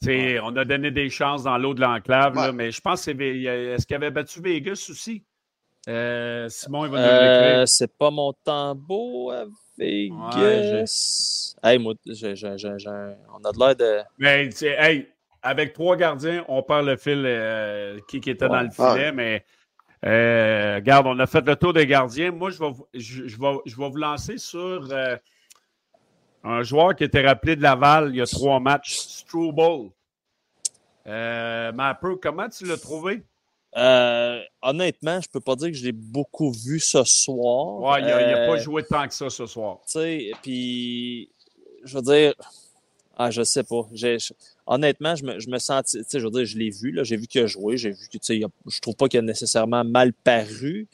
[0.00, 2.52] tu sais, On a donné des chances dans l'eau de l'enclave, là, Ouais.
[2.52, 5.22] mais je pense que est-ce qu'il avait battu Vegas aussi?
[5.88, 9.44] Euh, Simon, il va nous Euh, c'est pas mon tambour à
[9.78, 11.54] Vegas.
[11.62, 12.88] hey, moi, j'ai- j'ai- j'ai- j'ai-
[13.34, 13.98] on a de l'air de.
[14.18, 15.08] Mais hey,
[15.42, 19.12] avec trois gardiens, on perd le fil euh, qui, qui était dans le filet, Ouais.
[19.12, 19.44] mais
[20.04, 22.30] euh, regarde, on a fait le tour des gardiens.
[22.32, 25.16] Moi, je vais, vous- je, je vais, je vais vous lancer sur euh,
[26.44, 29.90] un joueur qui était rappelé de Laval il y a trois matchs, Struble.
[31.06, 33.22] Euh, Mapper, comment tu l'as trouvé?
[33.76, 37.80] Euh, honnêtement, je peux pas dire que je l'ai beaucoup vu ce soir.
[37.80, 39.78] Ouais, il n'a pas joué tant que ça ce soir.
[39.86, 41.30] Tu sais, puis
[41.84, 42.34] je veux dire,
[43.16, 43.82] ah, je sais pas.
[43.92, 44.18] J'ai-
[44.66, 47.02] honnêtement, je me, je me sens, tu sais, je veux dire, je l'ai vu, là,
[47.04, 49.22] j'ai vu qu'il a joué, j'ai vu que, tu sais, je trouve pas qu'il a
[49.22, 50.86] nécessairement mal paru,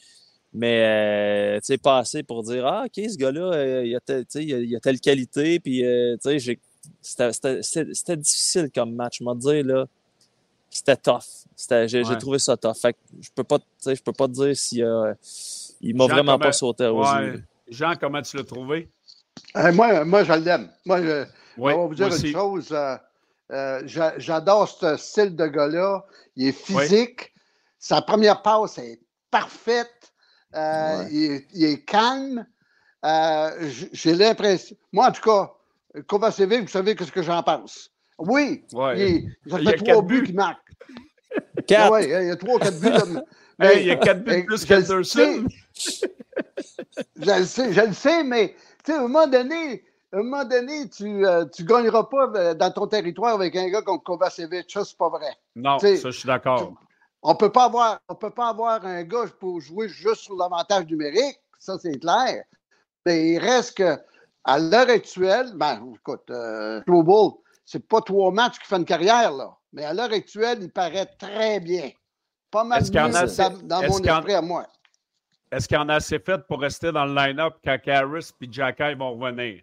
[0.54, 4.00] mais, euh, tu sais, pas assez pour dire, ah, ok, ce gars-là, euh, il, a
[4.00, 6.58] tel- tu sais, il, a, il a telle qualité, puis, euh, tu sais, j'ai-
[7.02, 9.86] c'était- c'était c'était- c'était difficile comme match, je te dire, là.
[10.70, 11.22] C'était tough.
[11.56, 12.18] C'était- J'ai Ouais.
[12.18, 12.76] trouvé ça tough.
[12.76, 14.78] Fait que je peux pas, tu sais, je peux pas te dire s'il
[15.80, 17.24] il m'a Jean, vraiment comment- pas sauté aux Ouais.
[17.24, 17.44] yeux.
[17.70, 18.88] Jean, comment tu l'as trouvé?
[19.56, 20.68] Euh, moi, moi, je l'aime.
[20.84, 21.24] Moi, je,
[21.56, 22.74] Oui, on va vous dire une chose.
[23.50, 26.04] Euh, j'a- J'adore ce style de gars-là.
[26.36, 27.32] Il est physique.
[27.78, 30.12] Sa première passe est parfaite.
[30.54, 31.08] Euh, Ouais.
[31.10, 32.46] il, est, il est calme.
[33.04, 33.50] Euh,
[33.92, 34.76] J'ai l'impression.
[34.92, 35.52] Moi, en tout cas,
[36.06, 37.90] Kovacevic, vous savez ce que j'en pense.
[38.18, 38.98] Oui, Ouais.
[39.46, 40.26] il y a trois buts buts.
[40.26, 40.66] qu'il marque.
[41.66, 41.92] Quatre.
[41.92, 42.90] Oui, il y a trois ou quatre buts.
[42.90, 43.20] là, mais-
[43.60, 45.44] Hey, il y a quatre buts plus qu'Anderson.
[47.16, 48.54] Je le sais, je le sais, mais
[48.88, 52.86] à un moment donné, à un moment donné, tu ne gagneras pas euh, dans ton
[52.86, 54.70] territoire avec un gars comme Kovacevic.
[54.70, 55.34] Ça, c'est pas vrai.
[55.54, 56.72] Non, ça, je suis d'accord.
[57.22, 61.98] On on peut pas avoir un gars pour jouer juste sur l'avantage numérique, ça c'est
[61.98, 62.44] clair.
[63.04, 63.98] Mais il reste que,
[64.44, 67.32] à l'heure actuelle, ben, écoute, euh, Global,
[67.64, 69.50] c'est pas trois matchs qui font une carrière, là.
[69.72, 71.90] Mais à l'heure actuelle, il paraît très bien.
[72.50, 74.66] Pas mal mieux a dans, assez- dans mon esprit à moi.
[75.50, 78.48] Est-ce qu'il y en a assez fait pour rester dans le line-up quand Harris et
[78.50, 79.62] Jacky vont revenir?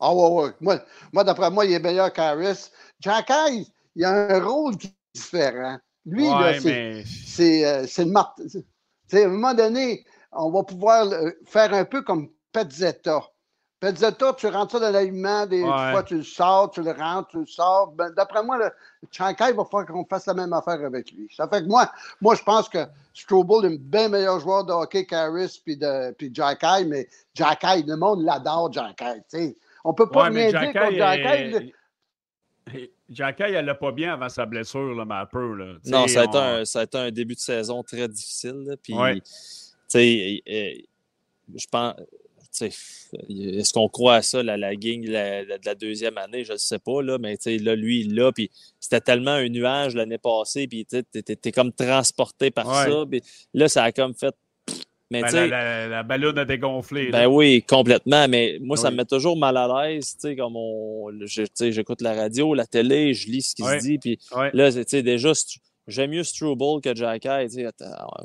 [0.00, 0.50] Ah ouais, ouais.
[0.60, 0.80] Moi,
[1.12, 2.70] moi d'après moi, il est meilleur qu'Harris.
[3.00, 4.74] Jack Hayes, il a un rôle
[5.14, 5.78] différent.
[6.06, 8.64] Lui, là, Ouais, c'est euh, le mart- c'est-
[9.08, 11.06] c'est, à un moment donné, on va pouvoir
[11.44, 13.22] faire un peu comme Petzetta.
[13.80, 15.92] Petzetta, tu rentres ça dans l'alignement, des Ouais.
[15.92, 17.92] fois tu le sors, tu le rentres, tu le sors.
[17.92, 18.70] Ben, D'après moi, le
[19.12, 21.28] Chankai va falloir qu'on fasse la même affaire avec lui.
[21.36, 21.88] Ça fait que moi,
[22.20, 22.84] moi je pense que
[23.14, 25.78] Strobel est un bien meilleur joueur de hockey qu'Harris puis
[26.32, 29.56] Jack Eye, mais Jack Eye, le monde l'adore, Jack Eye.
[29.90, 31.16] On peut pas Ouais, mais rien dire contre là.
[31.16, 31.60] euh,
[33.08, 35.54] Jacky, elle allait pas bien avant sa blessure, là, mais un peu.
[35.54, 35.76] Là.
[35.86, 38.64] Non, ça a, été un, ça a été un début de saison très difficile.
[38.66, 39.14] là, Puis, Ouais.
[39.20, 39.22] tu
[39.88, 40.74] sais, euh,
[41.56, 41.94] je pense.
[42.52, 46.18] tu sais, Est-ce qu'on croit à ça, la, la gang la- la- de la deuxième
[46.18, 46.44] année?
[46.44, 49.30] Je ne sais pas, là, mais tu sais, là, lui, il l'a, puis c'était tellement
[49.32, 52.90] un nuage l'année passée, puis tu es, comme transporté par Ouais.
[52.92, 53.04] ça.
[53.10, 53.22] puis
[53.54, 54.34] là, ça a comme fait.
[55.10, 57.10] Mais Ben, la, la, la ballonne a dégonflé.
[57.10, 57.30] ben là.
[57.30, 58.28] oui, complètement.
[58.28, 58.92] Mais moi, ça Oui.
[58.92, 60.14] me met toujours mal à l'aise.
[60.20, 63.54] Tu sais, comme on, je- tu sais, j'écoute la radio, la télé, je lis ce
[63.54, 64.50] qui se dit, puis Ouais.
[64.52, 65.32] Là, c'est- tu sais, déjà,
[65.86, 67.28] j'aime mieux Struble que Jacky.
[67.44, 67.82] tu sais, att-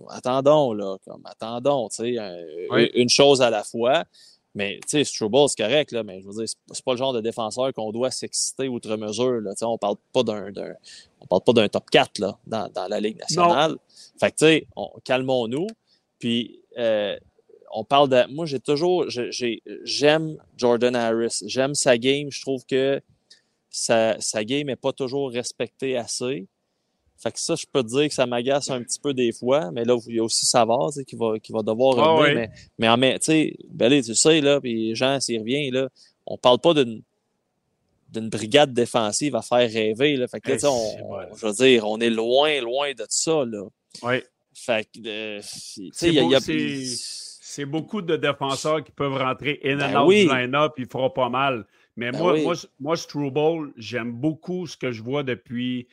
[0.09, 0.97] Attendons, là.
[1.07, 2.37] Comme, attendons, tu sais, un-
[2.71, 2.89] Oui.
[2.95, 4.03] une chose à la fois.
[4.55, 7.13] Mais, tu sais, Struble, c'est correct, là, mais je veux dire, c'est pas le genre
[7.13, 9.51] de défenseur qu'on doit s'exciter outre mesure, là.
[9.53, 10.51] Tu sais, on parle pas d'un,
[11.21, 13.77] on parle pas d'un top 4, là, dans, dans la Ligue nationale.
[14.19, 15.65] Fait que, tu sais, on- calmons-nous.
[16.19, 17.17] Puis, euh,
[17.71, 18.31] on parle de.
[18.31, 19.05] Moi, j'ai toujours.
[19.09, 21.39] J'aime Jordan Harris.
[21.45, 22.31] J'aime sa game.
[22.31, 23.01] Je trouve que
[23.69, 26.45] sa, sa game n'est pas toujours respectée assez.
[27.17, 29.71] Fait que ça, je peux te dire que ça m'agace un petit peu des fois,
[29.71, 32.35] mais là, il y a aussi Savard qui va, qui va devoir Ah revenir.
[32.35, 32.35] oui.
[32.35, 32.49] Mais,
[32.79, 35.87] mais en même tu sais, Belé, tu sais, là, puis Jean, s'il revient, là,
[36.25, 37.01] on parle pas d'une
[38.09, 40.17] d'une brigade défensive à faire rêver.
[40.17, 40.27] Là.
[40.27, 41.17] Fait que, là, on- bon.
[41.35, 43.43] je veux dire, on est loin, loin de ça.
[43.45, 43.63] Là.
[44.03, 44.23] Ouais.
[44.53, 49.91] Fait que, C'est il y a- il beaucoup de défenseurs qui peuvent rentrer in and
[49.91, 50.25] Ben out oui.
[50.25, 51.65] du line-up, ils feront pas mal.
[51.95, 52.43] Mais Ben moi, oui.
[52.43, 55.87] moi, moi, Struble, j'aime beaucoup ce que je vois depuis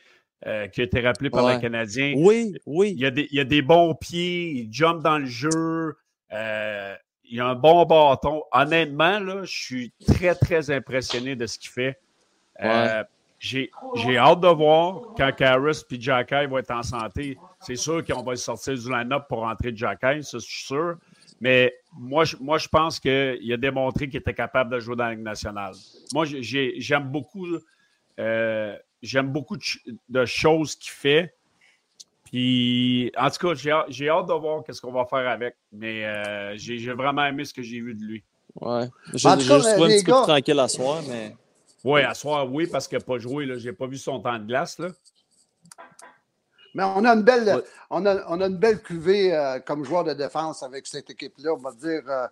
[0.47, 1.55] euh, qu'il a été rappelé par Ouais.
[1.55, 2.15] le Canadien.
[2.17, 2.93] Oui, oui.
[2.95, 5.95] Il y, a des, il y a des bons pieds, il jump dans le jeu,
[6.33, 6.95] euh,
[7.25, 8.41] il a un bon bâton.
[8.51, 11.99] Honnêtement, là, je suis très, très impressionné de ce qu'il fait.
[12.63, 13.03] Euh,
[13.37, 17.37] J'ai j'ai hâte de voir quand Harris et Jacky vont être en santé.
[17.61, 20.95] C'est sûr qu'on va sortir du line-up pour rentrer Jacky, ça, je suis sûr.
[21.39, 25.05] Mais moi, je, moi, je pense qu'il a démontré qu'il était capable de jouer dans
[25.05, 25.73] la Ligue nationale.
[26.13, 27.47] Moi, j'ai- j'ai- j'aime beaucoup,
[28.19, 31.33] euh, j'aime beaucoup de, ch- de choses qu'il fait.
[32.25, 33.53] Puis, en tout cas,
[33.89, 35.55] j'ai hâte- de voir qu'est-ce qu'on va faire avec.
[35.71, 38.23] Mais euh, j'ai vraiment aimé ce que j'ai vu de lui.
[38.59, 38.87] Ouais.
[39.13, 41.35] J'ai juste trouvé un petit peu plus tranquille à soir, mais.
[41.83, 43.47] Oui, à soir, oui, parce qu'il n'a pas joué.
[43.57, 44.77] Je n'ai pas vu son temps de glace.
[44.77, 44.89] Là.
[46.73, 47.63] Mais on a une belle, Ouais.
[47.89, 51.51] on a, on a une belle cuvée euh, comme joueur de défense avec cette équipe-là.
[51.53, 52.27] On va dire, euh,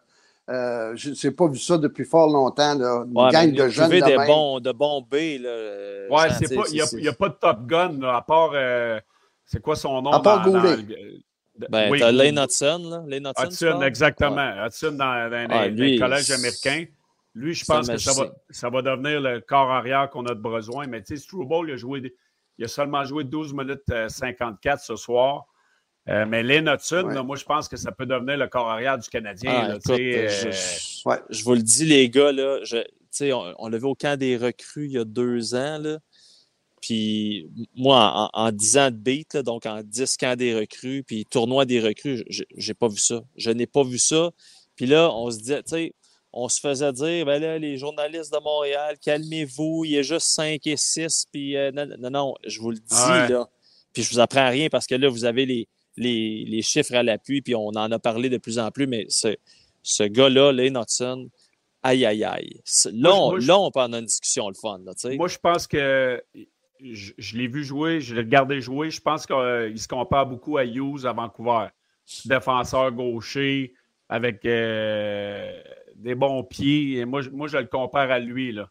[0.49, 2.75] euh, je n'ai pas vu ça depuis fort longtemps.
[2.75, 3.03] Là.
[3.05, 3.83] Une Ouais, gang de vous jeunes.
[3.89, 5.13] trouvez de des bons, de bons B.
[5.41, 6.63] Là, Ouais, Jean, c'est tu sais, pas,
[6.95, 8.51] il n'y a, pas de Top Gun, là, à part.
[8.53, 8.99] euh,
[9.45, 10.11] c'est quoi son nom?
[10.11, 10.77] À part dans- dans Goulet.
[11.69, 12.31] Ben, oui, t'as Goulet.
[12.31, 13.03] Lane Hudson, là.
[13.05, 14.35] Lane Hudson, exactement.
[14.35, 14.65] Ouais.
[14.67, 16.85] Hudson dans, dans Ah, les- lui, les collèges américains.
[17.35, 20.41] Lui, je pense que ça va, ça va devenir le corps arrière qu'on a de
[20.41, 20.87] besoin.
[20.87, 22.13] Mais tu sais, Struble, il a, joué,
[22.59, 25.45] il a seulement joué 12 minutes euh, 54 ce soir.
[26.07, 27.15] Euh, mais Lane Hudson, Ouais.
[27.15, 29.51] là, moi, je pense que ça peut devenir le corps arrière du Canadien.
[29.55, 31.17] Ah, là, écoute, tu sais, je, euh, je- Ouais.
[31.29, 32.77] je vous le dis, les gars, là, je,
[33.31, 35.77] on, on l'a vu au camp des recrues il y a deux ans.
[35.79, 35.99] Là,
[36.81, 41.03] puis moi, en, en 10 ans de beat, là, donc en 10 camps des recrues,
[41.03, 43.21] puis tournoi des recrues, je- j'ai pas vu ça.
[43.35, 44.31] Je n'ai pas vu ça.
[44.75, 45.93] Puis là, on se disait, tu sais,
[46.43, 50.27] on se faisait dire, ben là, les journalistes de Montréal, calmez-vous, il y a juste
[50.27, 53.29] 5 et 6, puis euh, non, non, non, je vous le dis, Ouais.
[53.29, 53.47] là.
[53.93, 57.03] Puis je vous apprends rien parce que là, vous avez les, les, les chiffres à
[57.03, 59.35] l'appui, puis on en a parlé de plus en plus, mais ce,
[59.83, 61.29] ce gars-là, Lane Hudson,
[61.83, 62.61] aïe, aïe, aïe.
[62.93, 64.93] Là, on, moi, je- là, on peut en avoir une discussion le fun, là.
[65.15, 66.21] Moi, je pense que
[66.81, 68.89] je, je l'ai vu jouer, je l'ai regardé jouer.
[68.91, 71.67] Je pense qu'il se compare beaucoup à Hughes à Vancouver.
[72.25, 73.73] Défenseur gaucher
[74.07, 75.61] avec euh,
[75.99, 76.97] des bons pieds.
[76.97, 78.51] Et moi, je- moi, je le compare à lui.
[78.51, 78.69] Là.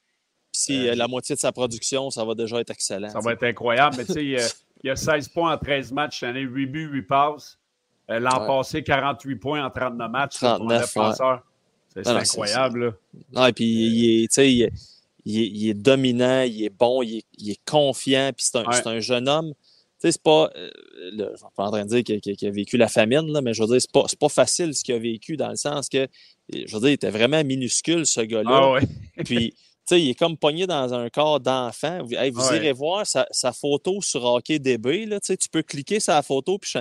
[0.53, 3.11] Si euh, la moitié de sa production, ça va déjà être excellent.
[3.11, 3.97] Ça va être incroyable.
[3.99, 4.49] Mais tu sais, il, a-
[4.83, 7.59] il y a 16 points en 13 matchs cette année, 8 buts, 8 passes.
[8.11, 8.47] Euh, L'an Ouais.
[8.47, 10.41] passé, 48 points en 39 matchs.
[10.41, 11.43] là, pour un 39, défenseur.
[11.95, 12.85] C'est incroyable.
[12.87, 12.93] là.
[13.33, 14.71] Non, et puis il est, il
[15.27, 19.01] il dominant, il est bon, il est, il est confiant, puis c'est un, Ouais.
[19.03, 19.53] jeune homme
[19.99, 20.49] sais, c'est pas.
[20.57, 20.71] Euh,
[21.13, 23.53] là, je suis pas en train de dire qu'il a vécu la famine, là, mais
[23.53, 26.07] je veux dire, c'est pas, pas facile ce qu'il a vécu dans le sens que,
[26.53, 28.51] je veux dire, il était vraiment minuscule, ce gars-là.
[28.51, 28.81] Ah ouais.
[29.25, 32.03] Puis, tu sais, il est comme pogné dans un corps d'enfant.
[32.05, 32.57] Vous, hey, vous Ouais.
[32.57, 35.07] irez voir sa, sa photo sur Hockey DB.
[35.07, 36.73] Là, tu peux cliquer sur la photo, puis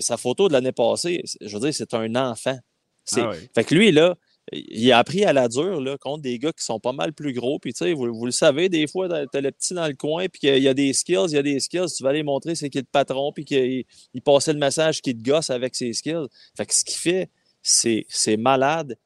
[0.00, 2.58] sa photo de l'année passée, je veux dire, c'est un enfant.
[3.04, 3.50] C'est- Ah ouais.
[3.54, 4.16] Fait que lui, là,
[4.52, 7.32] il a appris à la dure là, contre des gars qui sont pas mal plus
[7.32, 7.58] gros.
[7.58, 10.26] Puis, tu sais, vous, vous le savez, des fois, t'as le petit dans le coin,
[10.28, 11.86] puis qu'il y a des skills, il y a des skills.
[11.96, 15.16] Tu vas aller montrer c'est qui le patron, puis qu'il il passait le message qui
[15.16, 16.26] te gosse avec ses skills.
[16.56, 17.30] Fait que ce qu'il fait,
[17.64, 18.96] c'est c'est malade.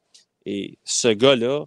[0.45, 1.65] Et ce gars-là,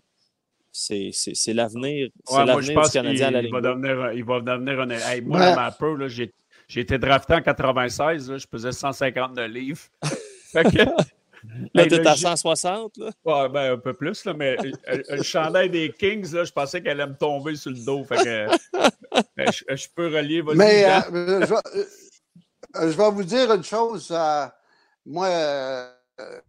[0.71, 3.43] c'est c'est- c'est l'avenir c'est Ouais, moi, je l'avenir pense du qu'il Canadien à la
[3.43, 3.53] ligne.
[3.53, 4.91] va devenir, un- il va devenir un.
[4.91, 5.47] Hey, moi, Ouais.
[5.47, 6.33] dans ma peu, là, j'ai,
[6.69, 9.81] j'ai été drafté en 96, là, je pesais 159 livres.
[10.53, 10.85] fait que.
[11.75, 13.11] Là, t'es à j'ai- 160, là.
[13.25, 14.57] Ouais, ben, un peu plus, là, mais
[14.89, 18.05] euh, le chandail des Kings, là, je pensais qu'elle allait me tomber sur le dos.
[18.05, 18.49] Fait que, euh,
[19.51, 20.41] je, je peux relier.
[20.41, 21.01] Vas-y, Mais euh,
[21.41, 21.81] je, vais-
[22.77, 24.09] euh, je vais vous dire une chose.
[24.13, 24.47] euh,
[25.05, 25.91] moi, euh,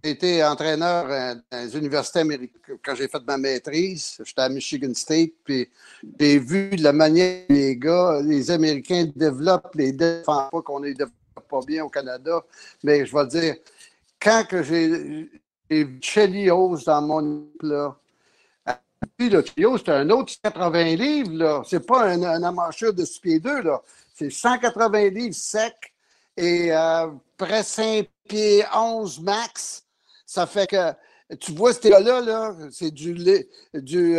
[0.04, 4.18] été entraîneur euh, dans les universités américaines quand j'ai fait ma maîtrise.
[4.24, 5.70] J'étais à Michigan State, puis
[6.20, 10.52] j'ai vu la manière que les gars, les Américains développent les défenses.
[10.52, 11.14] Pas qu'on les développe
[11.50, 12.44] pas bien au Canada,
[12.84, 13.56] mais je vais dire,
[14.20, 14.88] quand que j'ai
[15.70, 17.98] vu Shelly Hose dans mon équipe, là,
[19.18, 21.62] puis le c'est un autre 80 livres, là.
[21.68, 23.82] C'est pas un, un de 6 pieds 2, là.
[24.16, 25.93] C'est 180 livres sec
[26.38, 27.08] et euh,
[27.38, 29.84] près 5 pieds 11 max.
[30.26, 30.94] Ça fait que,
[31.40, 33.16] tu vois, ce gars-là, là, c'est du,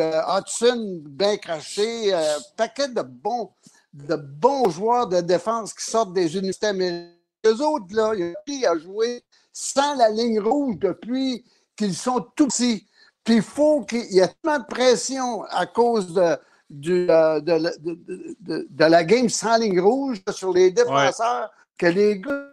[0.01, 2.23] euh, Hudson bien craché, euh,
[2.57, 3.51] paquet de bons,
[3.93, 7.11] de bons joueurs de défense qui sortent des universités américaines.
[7.47, 8.33] Eux autres, là, ils
[8.67, 11.45] ont jouer sans la ligne rouge depuis
[11.77, 12.87] qu'ils sont tout petits.
[13.23, 16.37] Puis il faut qu'il y ait tellement de pression à cause de,
[16.71, 22.19] du, euh, de, de- de- la game sans ligne rouge sur les défenseurs que les
[22.21, 22.51] gars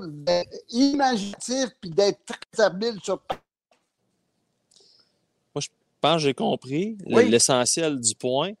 [0.00, 2.18] d'être imaginatifs puis d'être
[2.52, 3.20] très habiles sur
[5.58, 5.68] Je
[6.00, 7.28] pense que j'ai compris Oui.
[7.28, 8.52] l'essentiel du point.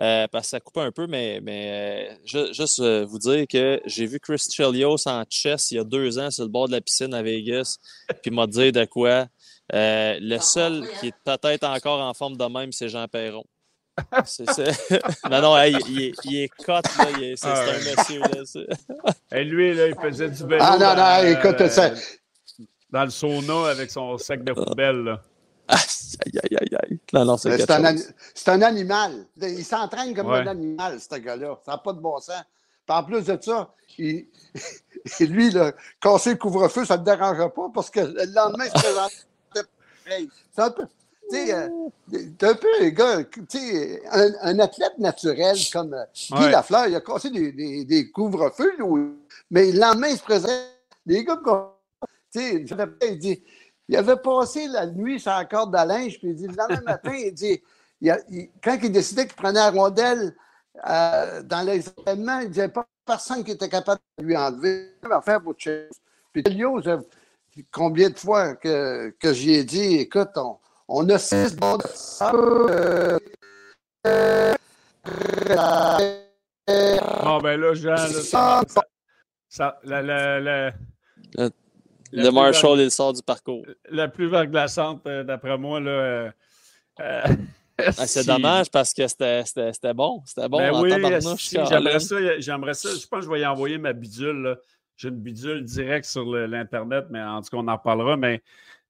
[0.00, 3.46] euh, parce que ça coupe un peu, mais, mais euh, ju- juste euh, vous dire
[3.46, 6.68] que j'ai vu Chris Chelios en chess il y a deux ans sur le bord
[6.68, 7.76] de la piscine à Vegas,
[8.08, 9.26] puis il m'a dit de quoi.
[9.74, 13.44] Euh, le seul qui est peut-être encore en forme de même, c'est Jean Perron.
[14.24, 16.82] C'est, c'est- non, non, hey, il, est- il est cut, là,
[17.36, 17.70] c'est, Ah ouais.
[17.70, 18.20] un monsieur.
[18.20, 18.66] Là, c'est-
[19.36, 20.62] Et lui, là, il faisait du vélo.
[20.64, 21.90] Ah non, non, dans, écoute, euh, ça-
[22.90, 25.04] Dans le sauna avec son sac de poubelle.
[25.04, 25.20] Là.
[25.70, 26.98] Aïe, aïe, aïe, aïe.
[27.12, 29.12] Non, non, c'est un, un animal.
[29.40, 30.38] Il s'entraîne comme Ouais.
[30.40, 31.56] un animal, ce gars-là.
[31.64, 32.42] Ça n'a pas de bon sens.
[32.86, 34.26] Puis en plus de ça, il,
[35.20, 38.80] lui, là, casser le couvre-feu, ça ne le dérangeait pas parce que le lendemain, il
[38.80, 39.64] se.
[40.52, 40.74] C'est un
[41.34, 41.68] euh,
[42.12, 43.18] c'est un peu, les gars,
[44.12, 46.50] un, un athlète naturel comme euh, Guy Ouais.
[46.50, 48.72] Lafleur, il a cassé des, des, des couvre-feux,
[49.50, 50.50] mais le lendemain, il se présente.
[51.06, 51.40] Les gars,
[52.32, 52.64] tu sais,
[53.08, 53.42] il dit,
[53.88, 57.12] il avait passé la nuit la corde à linge, puis il dit, le lendemain matin,
[57.14, 57.62] il dit,
[58.00, 60.34] il a- il- quand il décidait qu'il prenait la rondelle
[60.88, 64.92] euh, dans les événements, il disait pas personne qui était capable de lui enlever.
[65.02, 65.90] Il va faire autre chose.
[66.32, 66.80] Puis Elio,
[67.72, 70.56] combien de fois que, que j'y ai dit, écoute, on,
[70.92, 71.84] on a six bons de
[77.24, 78.82] Bon, ben là, Jean, là, ça, ça,
[79.48, 80.70] ça- la, la, la,
[81.36, 81.50] Le-
[82.12, 83.64] la Le Marshall, il sort du parcours.
[83.88, 85.90] la plus verglaçante, euh, d'après moi, là.
[85.90, 86.30] euh,
[87.00, 87.22] euh,
[87.78, 90.22] Ah, c'est si- dommage parce que c'était, c'était, c'était bon.
[90.26, 90.90] C'était bon Ben en oui,
[91.38, 92.88] si, j'aimerais ça, j'aimerais ça.
[92.90, 94.58] Je pense que je vais y envoyer ma bidule.
[94.96, 98.16] J'ai une bidule directe sur l'Internet, mais en tout cas, on en reparlera.
[98.18, 98.42] Mais,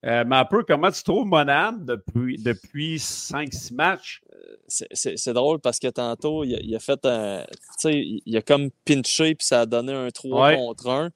[0.07, 4.20] euh, mais un peu, comment tu trouves Monam depuis, depuis 5-6 matchs?
[4.66, 7.44] c'est, c'est- drôle parce que tantôt, il a, il a fait un.
[7.51, 10.57] Tu sais, il a comme pinché, puis ça a donné un 3 Ouais.
[10.57, 11.11] contre 1.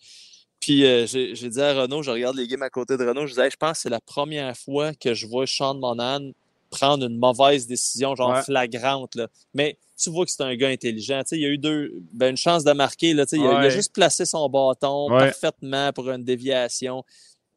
[0.61, 3.33] Puis euh, j'ai, dit à Renaud, je regarde les games à côté de Renaud, je
[3.33, 6.31] disais, Hey, je pense que c'est la première fois que je vois Sean Monan
[6.71, 8.43] prendre une mauvaise décision, genre Ouais.
[8.43, 9.15] flagrante.
[9.15, 9.29] Là.
[9.55, 11.21] Mais tu vois que c'est un gars intelligent.
[11.21, 13.13] Tu sais, il a eu deux, ben, une chance de marquer.
[13.15, 13.71] Là, tu sais, il, a, il a Ouais.
[13.71, 15.19] juste placé son bâton Ouais.
[15.31, 17.05] parfaitement pour une déviation.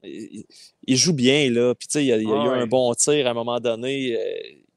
[0.04, 0.44] Il,
[0.86, 1.74] il joue bien, là.
[1.76, 2.58] Puis, tu sais, il, a, il a eu Ouais.
[2.60, 4.16] un bon tir à un moment donné.
[4.16, 4.20] Euh,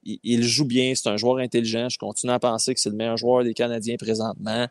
[0.04, 0.94] il, il joue bien.
[0.94, 1.88] C'est un joueur intelligent.
[1.88, 4.66] Je continue à penser que c'est le meilleur joueur des Canadiens présentement.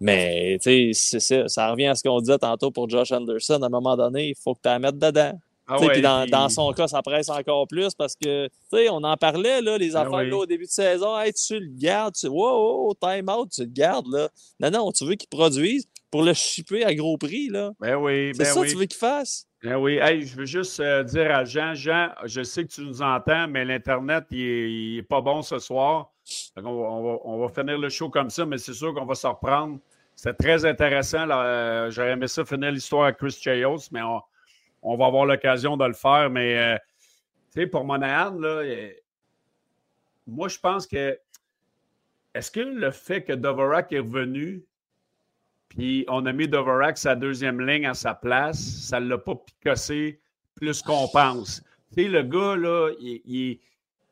[0.00, 1.48] Mais, tu sais, ça.
[1.48, 3.60] Ça revient à ce qu'on disait tantôt pour Josh Anderson.
[3.62, 5.38] À un moment donné, il faut que tu la mettes dedans.
[5.68, 8.52] Ah ouais, puis dans, puis- dans son cas, ça presse encore plus parce que, tu
[8.72, 11.16] sais, on en parlait, là, les Ah affaires là, au début de saison.
[11.18, 14.28] Hey, tu le gardes, tu, wow, wow, time out, tu le gardes, là.
[14.58, 17.70] Non, non, tu veux qu'il produise pour le shipper à gros prix, là.
[17.80, 18.66] Ben oui, C'est ben ça oui.
[18.66, 19.46] que tu veux qu'il fasse?
[19.62, 23.00] Ben oui, je veux juste euh, dire à Jean, Jean, je sais que tu nous
[23.00, 26.10] entends, mais l'Internet, il est, il est pas bon ce soir.
[26.56, 29.78] On, va, finir le show comme ça, mais c'est sûr qu'on va se reprendre.
[30.16, 31.28] c'était très intéressant.
[31.30, 34.00] Euh, j'aurais aimé ça finir l'histoire à Chris Chayos, mais
[34.82, 36.28] on, va avoir l'occasion de le faire.
[36.28, 36.78] Mais,
[37.54, 38.36] euh, pour Monahan,
[40.26, 41.16] moi, je pense que.
[42.34, 44.64] Est-ce que le fait que Dvorak est revenu,
[45.74, 49.34] puis on a mis Dvorak sa deuxième ligne à sa place, ça ne l'a pas
[49.34, 50.20] picossé
[50.54, 51.62] plus qu'on pense?
[51.94, 53.58] Tu sais, le gars, là, il,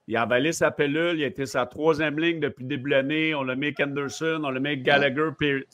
[0.07, 2.97] il, a avalé sa pelule, il a été sa troisième ligne depuis le début de
[2.97, 3.35] l'année.
[3.35, 5.31] On l'a mis avec Anderson, on l'a mis avec Gallagher.
[5.39, 5.65] Puis,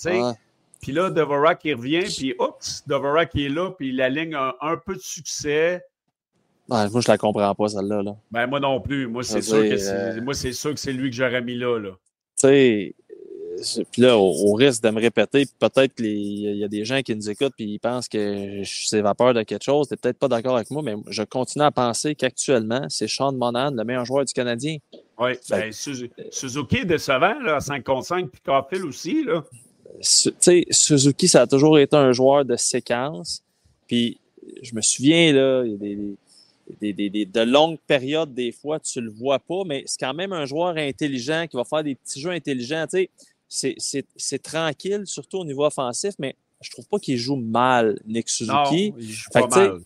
[0.81, 4.57] puis là, Dvorak, il revient, puis oups, Dvorak, il est là, puis la ligne a
[4.61, 5.83] un peu de succès
[6.69, 8.03] moi, je la comprends pas, celle-là.
[8.03, 8.17] Là.
[8.31, 9.07] Ben, moi non plus.
[9.07, 11.57] Moi, c'est sûr, que c'est, euh, moi, c'est sûr que c'est lui que j'aurais mis
[11.57, 11.79] là.
[11.79, 11.91] là.
[12.39, 12.95] Tu sais,
[13.91, 17.31] puis là, au, risque de me répéter, peut-être qu'il y a des gens qui nous
[17.31, 19.89] écoutent et ils pensent que je s'évapore de quelque chose.
[19.89, 23.71] Tu peut-être pas d'accord avec moi, mais je continue à penser qu'actuellement, c'est Sean Monan,
[23.71, 24.79] le meilleur joueur du Canadien.
[25.19, 29.25] Oui, ben, Suzuki est décevant là, à 5 contre 5, puis Carfield aussi.
[29.25, 29.45] Là.
[30.01, 33.43] Tu sais, Suzuki, ça a toujours été un joueur de séquence.
[33.87, 34.19] Puis
[34.63, 36.17] je me souviens, là, il y a des
[36.81, 40.47] des, de longues périodes, des fois, tu le vois pas, mais c'est quand même un
[40.47, 42.87] joueur intelligent qui va faire des petits jeux intelligents.
[42.91, 43.11] Tu sais,
[43.49, 48.91] c'est tranquille, surtout au niveau offensif, mais je trouve pas qu'il joue mal, Nick Suzuki.
[48.91, 49.81] Non, il joue pas mal.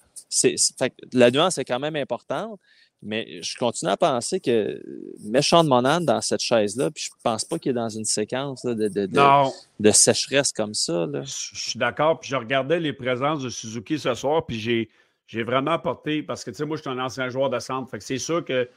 [1.12, 2.58] la nuance est quand même importante,
[3.02, 4.80] mais je continue à penser que
[5.24, 8.64] méchant de Monan dans cette chaise-là, puis je pense pas qu'il est dans une séquence
[8.64, 9.08] de, de,
[9.80, 11.06] de, sécheresse comme ça.
[11.06, 11.22] Là.
[11.24, 14.88] Je suis d'accord, puis je regardais les présences de Suzuki ce soir, puis j'ai
[15.30, 17.88] j'ai vraiment apporté, parce que, tu sais, moi, je suis un ancien joueur de centre,
[17.88, 18.68] fait que c'est sûr que,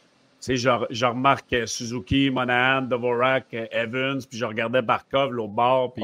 [0.43, 6.03] sais, je, je, remarque Suzuki, Monahan, Dvorak, Evans, puis je regardais Barkov, l'autre bord, puis,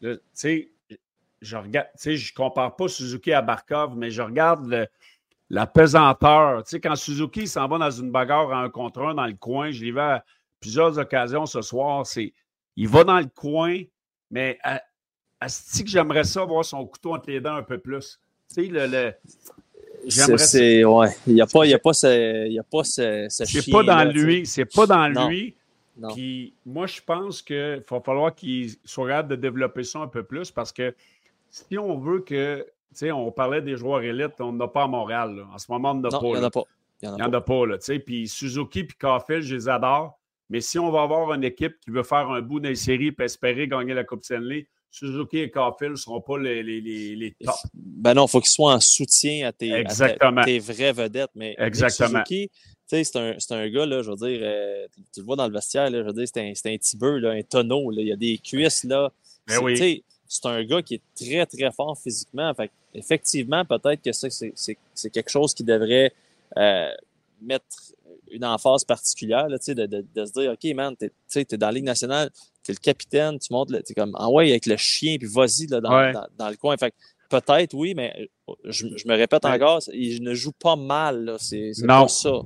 [0.00, 0.68] tu sais,
[1.40, 4.88] je regarde, tu sais, je compare pas Suzuki à Barkov, mais je regarde
[5.50, 6.64] la pesanteur.
[6.64, 9.34] Tu sais, quand Suzuki s'en va dans une bagarre à un contre un dans le
[9.34, 10.24] coin, je l'ai vu à
[10.60, 12.32] plusieurs occasions ce soir, c'est,
[12.76, 13.80] il va dans le coin,
[14.30, 14.80] mais à,
[15.40, 18.20] à ce que j'aimerais ça voir son couteau entre les dents un peu plus?
[18.48, 19.12] Tu sais, le, le
[20.08, 21.08] c'est, ouais.
[21.26, 23.70] Il n'y a pas, il y a pas ce, il y a pas ce, C'est
[23.70, 24.46] pas dans lui.
[24.46, 25.54] C'est pas dans lui.
[26.14, 30.22] Puis moi, je pense qu'il va falloir qu'il soit capable de développer ça un peu
[30.22, 30.94] plus parce que
[31.50, 34.84] si on veut que, tu sais, on parlait des joueurs élites, on n'en a pas
[34.84, 35.44] à Montréal.
[35.52, 36.26] En ce moment, on n'en a pas.
[36.26, 36.64] Il n'y en a pas.
[37.02, 37.98] Il n'y en, a pas, là, tu sais.
[37.98, 40.18] Puis Suzuki et Caulfield, je les adore.
[40.48, 43.14] Mais si on va avoir une équipe qui veut faire un bout dans les séries
[43.18, 46.80] et espérer gagner la Coupe Stanley, Suzuki et Caulfield ne seront pas les, les,
[47.16, 47.62] les, tops.
[47.74, 49.84] Ben non, il faut qu'ils soient en soutien à tes,
[50.44, 51.30] tes vraies vedettes.
[51.34, 52.22] Mais Exactement.
[52.26, 52.50] Suzuki,
[52.86, 55.88] c'est un, un gars, là, je veux dire, euh, tu le vois dans le vestiaire,
[55.88, 57.90] là, je veux dire, c'est un, un petit là, un tonneau.
[57.90, 58.84] Là, il y a des cuisses.
[58.84, 59.10] là.
[59.46, 60.04] Ben oui.
[60.28, 62.52] C'est un gars qui est très, très fort physiquement.
[62.54, 66.12] Fait, effectivement, peut-être que c'est quelque chose qui devrait
[66.56, 66.90] euh,
[67.40, 67.66] mettre
[68.32, 71.72] une emphase particulière, là, de, de, de, se dire, OK, man, tu es, dans la
[71.72, 72.30] Ligue nationale,
[72.64, 75.66] tu es le capitaine, tu montes, tu comme, ah ouais, avec le chien, puis vas-y
[75.66, 76.76] dans, dans, dans, le coin.
[76.76, 76.94] Fait
[77.28, 78.28] peut-être, oui, mais
[78.64, 82.42] je, je me répète encore, il ne joue pas mal, c'est pas ça.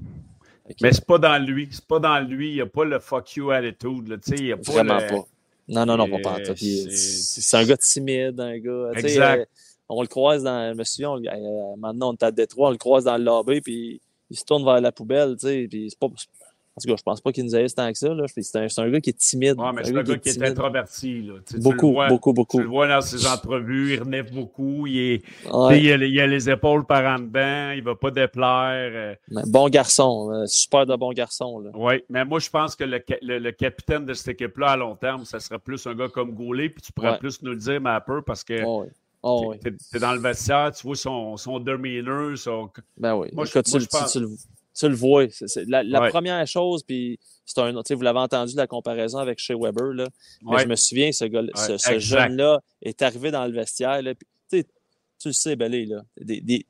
[0.82, 3.36] Mais c'est pas dans lui, c'est pas dans lui, il n'y a pas le fuck
[3.36, 5.26] you attitude, là, il a pas Vraiment pas.
[5.68, 6.54] Non, non, non, pas pas.
[6.54, 8.90] C'est un gars timide, un gars.
[8.94, 9.40] Exact.
[9.40, 9.44] Euh,
[9.88, 10.72] on le croise dans.
[10.72, 13.60] Je me souviens, euh, maintenant on est à Détroit, on le croise dans le lobby,
[13.60, 14.00] puis
[14.30, 16.08] il se tourne vers la poubelle, tu sais, puis c'est pas,
[16.78, 18.08] en tout cas, je pense pas qu'il nous aille tant que ça.
[18.36, 19.58] C'est un, un, gars qui est timide.
[19.58, 21.22] Ouais, mais c'est un, gars, qui est, introverti.
[21.22, 21.34] Là.
[21.56, 22.58] beaucoup, beaucoup, beaucoup.
[22.58, 24.86] Tu le vois dans ses entrevues, il renève beaucoup.
[24.86, 27.70] Il, est, il, a, les épaules par en dedans.
[27.74, 28.90] Il va pas déplaire.
[28.92, 29.14] Euh.
[29.46, 30.30] Bon garçon.
[30.30, 31.64] Euh, super de bon garçon.
[31.74, 35.24] Oui, mais moi, je pense que le, le, capitaine de cette équipe-là, à long terme,
[35.24, 36.68] ça serait plus un gars comme Goulet.
[36.68, 38.54] Puis tu pourrais plus nous le dire, mais un peu, parce que
[39.26, 42.36] oh, oh, tu es, dans le vestiaire, tu vois son, son demeanor.
[42.36, 42.70] Son...
[42.96, 43.28] Ben oui.
[43.32, 44.12] Moi, je, moi, je pense...
[44.12, 44.28] tu, le
[44.76, 45.26] tu le vois.
[45.66, 50.08] La, première chose, puis c'est un, vous l'avez entendu la comparaison avec chez Weber, là,
[50.42, 54.14] mais je me souviens, ce, gars, ce, jeune-là est arrivé dans le vestiaire, là,
[54.50, 56.02] tu le sais, Belé, là,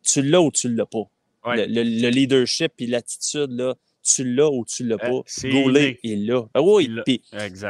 [0.03, 1.09] tu l'as ou tu l'as pas.
[1.47, 5.49] Le, leadership et l'attitude, là, tu l'as ou tu l'as euh, pas.
[5.49, 6.47] Goulet, il l'a.
[6.55, 7.21] Ben oui, il,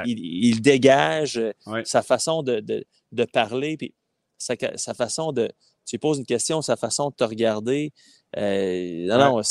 [0.04, 1.52] il, dégage euh,
[1.84, 3.94] sa façon de, de, de parler, puis
[4.38, 5.50] sa, sa, façon de.
[5.84, 7.92] Tu lui poses une question, sa façon de te regarder,
[8.36, 9.42] euh, non, non,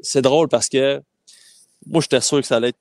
[0.00, 1.00] c'est drôle parce que
[1.86, 2.74] moi, j'étais sûr que ça allait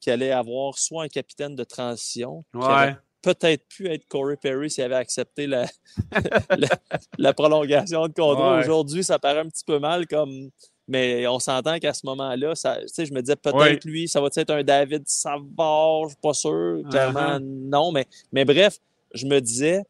[0.00, 2.94] qu'il allait avoir soit un capitaine de transition, ouais.
[3.22, 5.66] peut-être pu être Corey Perry s'il avait accepté la,
[7.18, 8.60] la, prolongation de contrat.
[8.60, 10.50] Aujourd'hui, ça paraît un petit peu mal comme.
[10.90, 14.62] Mais on s'entend qu'à ce moment-là, je me disais peut-être lui, ça va être un
[14.62, 16.80] David Savard, je suis pas sûr.
[16.88, 17.68] Clairement, uh-huh.
[17.68, 17.92] non.
[17.92, 18.78] Mais, mais bref,
[19.14, 19.82] je me disais,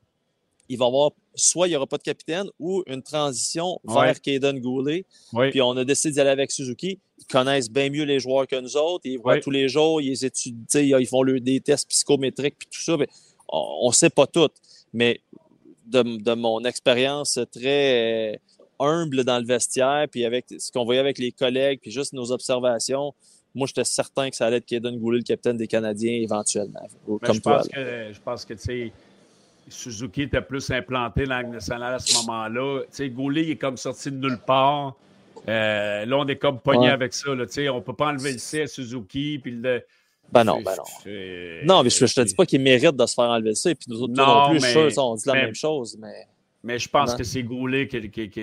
[0.68, 4.20] il va y avoir soit il n'y aura pas de capitaine ou une transition vers.
[4.20, 5.04] Caden Goulet.
[5.50, 6.98] Puis on a décidé d'y aller avec Suzuki.
[7.18, 9.02] Ils connaissent bien mieux les joueurs que nous autres.
[9.06, 12.80] Ils voient tous les jours, ils étudient, ils font le- des tests psychométriques puis tout
[12.80, 12.96] ça.
[12.96, 13.06] Mais
[13.48, 14.48] on ne sait pas tout.
[14.92, 15.20] Mais
[15.86, 18.36] de, de mon expérience très euh,
[18.78, 22.30] humble dans le vestiaire, puis avec ce qu'on voyait avec les collègues, puis juste nos
[22.30, 23.14] observations,
[23.54, 26.86] moi, j'étais certain que ça allait être Caden Goulet, le capitaine des Canadiens, éventuellement.
[27.06, 27.58] Comme je toi.
[27.58, 28.92] pense que je pense que tu sais,
[29.70, 32.80] Suzuki était plus implanté dans la nationale à ce moment-là.
[32.82, 34.94] Tu sais, Goulet il est comme sorti de nulle part.
[35.48, 36.92] Euh, là, on est comme pogné Ouais.
[36.92, 37.34] avec ça.
[37.34, 39.38] Là, tu sais, on ne peut pas enlever le C à Suzuki.
[39.42, 39.82] Puis le,
[40.32, 40.84] Ben non, ben non.
[41.64, 43.70] Non, mais je, je te dis pas qu'il mérite de se faire enlever ça.
[43.70, 45.32] Et puis nous autres, Non, non, plus, je suis mais- sûr, ça, on dit la
[45.34, 45.96] mais- même chose.
[45.98, 46.26] Mais
[46.64, 47.16] Mais je pense Non.
[47.16, 48.40] que c'est Goulet qui, qui, qui,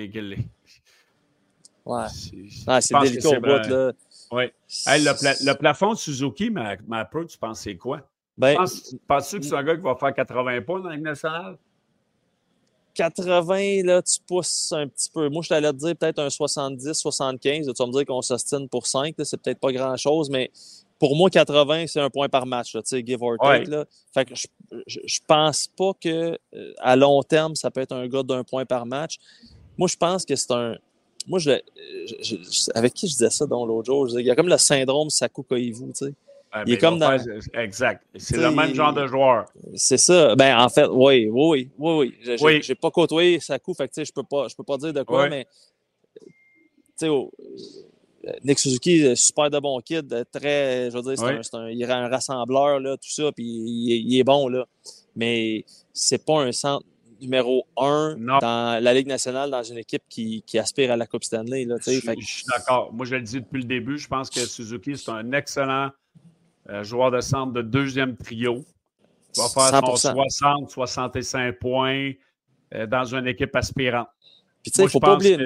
[1.86, 2.06] ouais.
[2.10, 3.48] C'est- délicat au bout.
[3.48, 3.92] Là.
[4.32, 4.54] Ouais.
[4.88, 8.02] Hey, le, pla- le plafond de Suzuki, ma, ma peu, tu penses c'est quoi?
[8.38, 11.58] Ben, Penses- Penses-tu que c'est un gars qui va faire 80 points dans la nationale?
[12.94, 15.28] 80, là, tu pousses un petit peu.
[15.30, 17.66] Moi, je t'allais te dire peut-être un 70, 75.
[17.68, 19.16] Tu vas me dire qu'on s'ostine pour 5.
[19.18, 20.50] là, C'est peut-être pas grand-chose, mais
[20.98, 23.50] pour moi, 80, c'est un point par match, là, tu sais, give or take.
[23.50, 23.66] Ouais.
[23.66, 23.86] Là.
[24.14, 24.48] Fait que je,
[24.88, 28.46] je, je pense pas que euh, à long terme, ça peut être un gars d'un
[28.46, 29.18] point par match.
[29.78, 30.76] Moi, je pense que c'est un.
[31.28, 31.52] Moi, je,
[32.22, 34.08] je- avec qui je disais ça dans l'autre jour?
[34.18, 36.14] Il y a comme le syndrome Saku Koivu, tu sais.
[36.58, 38.02] Ah, Il est comme dans- faire- Exact.
[38.16, 39.46] C'est le même genre de joueur.
[39.76, 40.36] C'est ça.
[40.38, 42.16] Ben, en fait, oui, oui, oui, oui, oui.
[42.22, 42.76] J'ai- Oui.
[42.82, 45.46] Pas côtoyé Saku, fait que, je peux pas, je peux pas dire de quoi, mais,
[48.44, 51.40] Nick Suzuki, euh, super de bon kid, euh, très, je veux dire, c'est Ouais.
[51.54, 54.48] un, un- il est un rassembleur, là, tout ça, puis il, est- il est bon,
[54.48, 54.66] là.
[55.16, 56.86] Mais c'est pas un centre
[57.22, 58.40] numéro un Non.
[58.40, 61.76] dans la Ligue nationale, dans une équipe qui, qui aspire à la Coupe Stanley, là.
[61.86, 62.92] Je, Fait je suis d'accord.
[62.94, 65.90] Moi, je le dis depuis le début, je pense que Suzuki, c'est un excellent
[66.70, 68.64] euh, joueur de centre de deuxième trio.
[69.38, 70.14] Il va faire son 100%.
[70.14, 72.12] 60, 65 points
[72.74, 74.08] euh, dans une équipe aspirante.
[74.64, 75.38] Puis, tu sais, il faut pas oublier.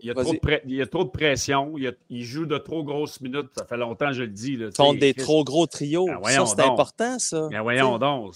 [0.00, 1.74] Il y, a trop de pre- il y a trop de pression.
[1.78, 3.48] Il, y a- il joue de trop grosses minutes.
[3.56, 4.56] Ça fait longtemps, je le dis.
[4.56, 6.06] Là, Contre des Chris- trop gros trios.
[6.06, 7.48] Ben, ça, c'est important, ça.
[7.50, 8.34] Ben voyons donc.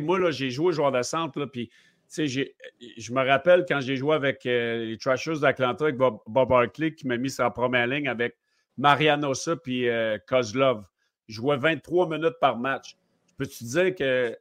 [0.00, 1.70] moi, là, j'ai joué joueur de centre, là, puis,
[2.16, 7.06] je me rappelle quand j'ai joué avec euh, les Trashers d'Atlanta, avec Bob, Bob qui
[7.06, 8.36] m'a mis sur la première ligne avec
[8.76, 10.84] Marianosa puis euh, Kozlov.
[11.28, 12.96] Je jouais 23 minutes par match.
[13.36, 14.36] Peux-tu dire que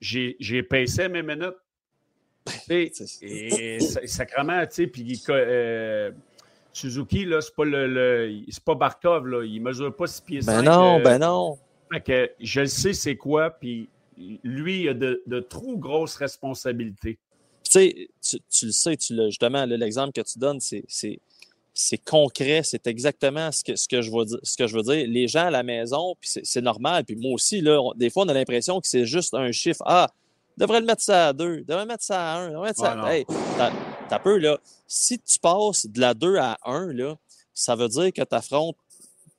[0.00, 1.56] j'ai épaissé mes minutes?
[3.22, 6.10] Et sa- sacrement, tu sais, puis euh,
[6.72, 9.44] Suzuki, là, c'est pas le, le- c'est pas Barkov, là.
[9.44, 11.58] Il mesure pas 6 pieds Ben non, euh, ben non.
[11.92, 13.88] fait que je le sais c'est quoi, puis
[14.44, 17.18] lui, il a de, de trop grosses responsabilités.
[17.64, 18.08] tu sais,
[18.50, 20.84] tu, le sais, tu l'as justement, l'exemple que tu donnes, c'est,
[21.80, 24.82] c'est, concret, c'est exactement ce que, ce, que je veux dire, ce que je veux
[24.82, 25.06] dire.
[25.08, 28.24] Les gens à la maison, puis c'est, normal, puis moi aussi, là, on- des fois,
[28.24, 29.82] on a l'impression que c'est juste un chiffre.
[29.86, 30.08] Ah,
[30.56, 33.14] devrait le mettre ça à deux, devrait mettre ça à un, devrait mettre ça à...
[33.14, 33.24] Hey,
[34.08, 34.58] t'as, peu, là.
[34.86, 37.14] Si tu passes de la 2 à 1, là,
[37.54, 38.76] ça veut dire que tu affrontes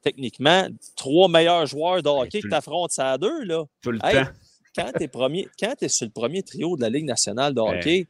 [0.02, 3.66] techniquement trois meilleurs joueurs de hockey tu que le- tu affrontes ça à deux, là
[3.82, 4.32] Tout le Hey, temps.
[4.76, 7.78] quand tu es, sur le premier trio de la Ligue nationale de Ouais.
[7.78, 8.08] hockey,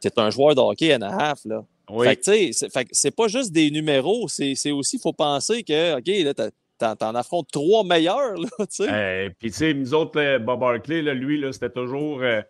[0.00, 1.44] tu es un joueur de hockey and a half.
[1.44, 1.64] Là.
[1.90, 2.06] Oui.
[2.06, 6.06] Fait que, c'est, pas juste des numéros, c'est, c'est aussi, il faut penser que, OK,
[6.24, 8.88] là, t'as- t'en, t'en affrontes trois meilleurs, là, tu sais.
[8.90, 12.40] Euh, Puis, tu sais, nous autres, là, Bob Barkley, là, lui, là, c'était toujours euh,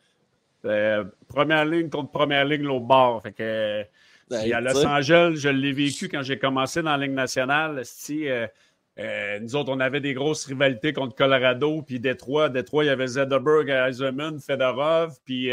[0.65, 3.23] euh, première ligne contre première ligne, l'autre bord.
[3.23, 3.85] Fait que,
[4.31, 4.87] Ben, à tu Los.
[4.87, 7.83] Angeles, je l'ai vécu quand j'ai commencé dans la Ligue nationale.
[8.11, 12.49] euh, nous autres, on avait des grosses rivalités contre Colorado, puis Détroit.
[12.49, 15.51] Détroit, il y avait Zetterberg, Eisenman, Fedorov, puis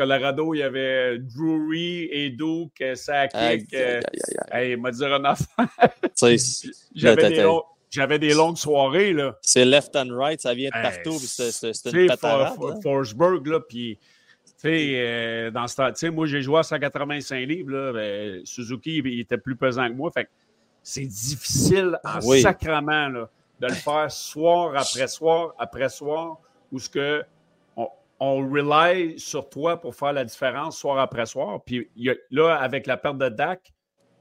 [0.00, 2.34] Colorado, il y avait Drury,
[2.94, 3.34] Sakic.
[3.34, 4.00] Aïe, euh,
[4.50, 4.64] aïe.
[4.64, 5.68] hey, il m'a dit une affaire.
[7.92, 9.36] J'avais des, longues soirées, là.
[9.42, 12.56] c'est left and right, ça vient de partout, puis c'est, une patarade.
[12.82, 13.98] Forsberg, là, puis,
[14.46, 19.02] tu sais, euh, dans ce temps, moi, j'ai joué à 185 livres, là, ben, Suzuki,
[19.04, 20.30] il, était plus pesant que moi, fait
[20.82, 22.40] c'est difficile en Oui.
[22.40, 23.28] sacrament, là,
[23.60, 26.38] de le faire soir après soir après soir,
[26.72, 27.22] où ce que
[28.20, 32.16] on, rely sur toi pour faire la différence soir après soir, puis il y a-
[32.30, 33.72] là, avec la perte de Dak,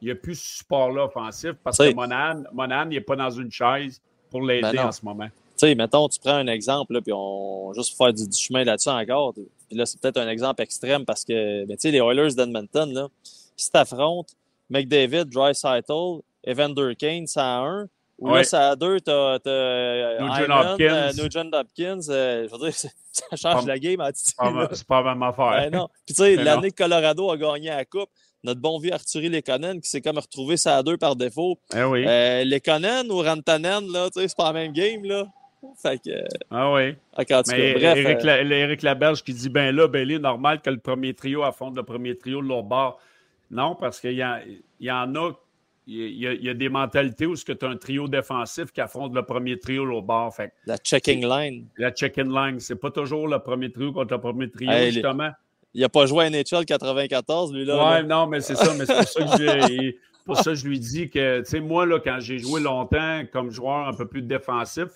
[0.01, 2.43] il n'y a plus ce support-là offensif, parce que Monan,
[2.85, 5.27] il n'est pas dans une chaise pour l'aider Ben en ce moment.
[5.27, 8.37] Tu sais, mettons, tu prends un exemple, là, puis on, juste pour faire du, du
[8.37, 11.91] chemin là-dessus encore, puis là, c'est peut-être un exemple extrême parce que, ben, tu sais,
[11.91, 13.07] les Oilers d'Edmonton, là,
[13.57, 14.35] si t'affrontes
[14.69, 17.87] McDavid, Dreisaitl, Evander Kane, ça à un,
[18.19, 18.37] ou Ouais.
[18.39, 20.83] là, ça à deux, t'as, t'as euh, Nugent Hopkins.
[20.93, 22.73] euh, Nugent Hopkins, euh, je veux dire,
[23.11, 24.33] ça change la game titi,
[24.73, 25.51] C'est pas, la même affaire.
[25.51, 25.87] Ben non.
[26.05, 28.09] Puis tu sais, l'année que Colorado a gagné la Coupe,
[28.43, 31.59] notre bon vieux Arthurie Lekonen qui s'est comme retrouvé ça à deux par défaut.
[31.75, 32.05] Eh oui.
[32.07, 35.25] Euh, Lekonen ou Rantanen, là, tu sais, c'est pas la même game, là.
[35.81, 36.93] Fait que, euh, Ah oui.
[37.17, 37.97] tout cas, Mais bref.
[37.97, 41.13] Éric, euh, La- Éric Laberge qui dit ben là, ben là, normal que le premier
[41.13, 42.97] trio affronte le premier trio de l'autre bord.
[43.51, 44.23] Non, parce qu'il y,
[44.85, 45.31] y en a.
[45.91, 48.79] Il y a, il y a des mentalités où tu as un trio défensif qui
[48.79, 50.35] affronte le premier trio l'autre bord.
[50.35, 51.65] Fait la checking line.
[51.77, 55.31] la check-in line, c'est pas toujours le premier trio contre le premier trio, Hey, justement.
[55.73, 57.75] Il n'a pas joué à NHL 94, lui, là.
[57.75, 58.03] Ouais, là.
[58.03, 59.91] non, mais c'est ça, mais c'est pour ça que je,
[60.25, 63.49] pour ça je lui dis que, tu sais, moi, là, quand j'ai joué longtemps comme
[63.49, 64.89] joueur un peu plus défensif,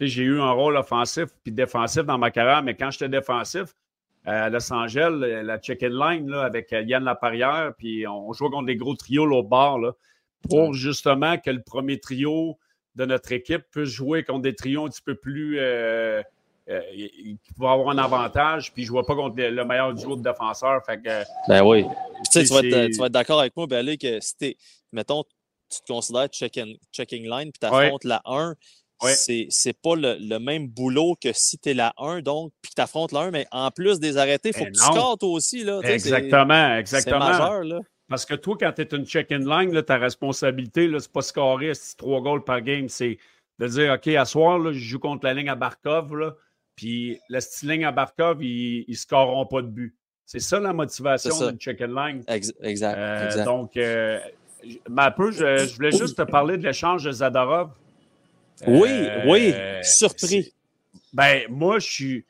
[0.00, 3.74] j'ai eu un rôle offensif puis défensif dans ma carrière, mais quand j'étais défensif,
[4.24, 8.76] à Los Angeles, la check-in line là, avec Yann Laparrière, puis on jouait contre des
[8.76, 9.92] gros trios au bord, là,
[10.48, 12.58] pour justement que le premier trio
[12.94, 15.58] de notre équipe puisse jouer contre des trios un petit peu plus.
[15.58, 16.22] Euh,
[16.68, 20.14] euh, qui avoir un avantage, puis je ne vois pas contre le, le meilleur duo
[20.14, 20.80] de défenseurs.
[20.86, 21.82] Fait que, Ben oui.
[21.82, 24.56] Puis, tu tu vas être, tu d'accord avec moi, Belé, que si t'es,
[24.92, 25.24] mettons,
[25.68, 28.54] tu te considères checking, checking line, puis tu affrontes la 1,
[29.02, 29.14] Ouais.
[29.14, 32.70] c'est, c'est pas le, le même boulot que si tu es la 1, donc, puis
[32.70, 34.84] que tu affrontes la 1, mais en plus des arrêtés, il faut Ben que tu
[34.84, 35.64] scores toi aussi.
[35.64, 37.18] Là, Tu c'est- Exactement, C'est exactement.
[37.18, 37.80] majeur, là.
[38.12, 41.22] Parce que toi, quand tu es une check-in line, là, ta responsabilité, là, c'est pas
[41.22, 43.16] scorer trois goals par game, c'est
[43.58, 46.34] de dire OK, à soir, là, je joue contre la ligne à Barkov, là,
[46.76, 49.94] puis la ligne à Barkov, ils ne scoreront pas de but.
[50.26, 52.22] C'est ça la motivation d'une check-in line.
[52.28, 52.98] Ex- exact.
[52.98, 53.44] Euh, exact.
[53.44, 54.18] donc, euh,
[54.94, 57.70] un peu, je, je voulais juste te parler de l'échange de Zadorov.
[58.66, 60.52] oui, Euh, oui, c'est- surpris.
[61.14, 62.24] Ben, moi, je suis.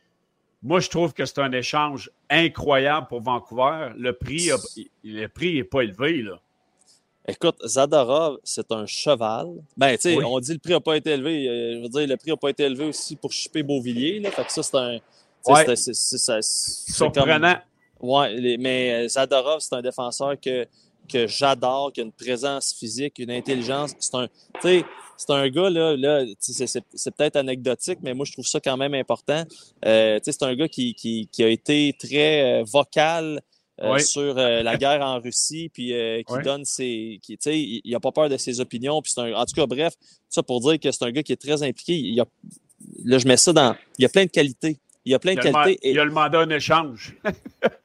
[0.63, 3.91] Moi, je trouve que c'est un échange incroyable pour Vancouver.
[3.97, 4.59] Le prix a-
[5.05, 6.39] le prix n'est pas élevé, là.
[7.27, 9.47] Écoute, Zadorov, c'est un cheval.
[9.77, 10.25] Ben, tu sais, Oui.
[10.27, 11.49] on dit le prix n'a pas été élevé.
[11.49, 14.19] euh, je veux dire, le prix n'a pas été élevé aussi pour chipper Beauvillier.
[14.21, 14.99] Là, fait que ça, c'est un.
[15.47, 15.77] Ouais.
[15.77, 16.43] c'est-
[16.93, 17.55] Surprenant.
[18.01, 20.67] comme- Ouais, les- mais euh, Zadorov, c'est un défenseur que,
[21.09, 23.93] que j'adore, qui a une présence physique, une intelligence.
[24.01, 24.85] C'est un, tu sais,
[25.27, 28.95] c'est un gars, là, là c'est- peut-être anecdotique, mais moi, je trouve ça quand même
[28.95, 29.45] important.
[29.85, 33.41] Euh, c'est un gars qui, qui, qui a été très euh, vocal
[33.81, 34.03] euh, Oui.
[34.03, 36.43] sur euh, la guerre en Russie, puis euh, qui Oui.
[36.43, 37.19] donne ses.
[37.23, 39.01] Qui, tu sais, il n'a pas peur de ses opinions.
[39.03, 39.95] Puis c'est un, en tout cas, bref,
[40.29, 41.95] ça pour dire que c'est un gars qui est très impliqué.
[41.95, 42.27] Il y a,
[43.05, 43.75] là, je mets ça dans.
[43.99, 44.79] Il y a plein de qualités.
[45.05, 45.91] Il y a plein Il de a, le qualités.
[45.91, 47.17] il a demandé un échange.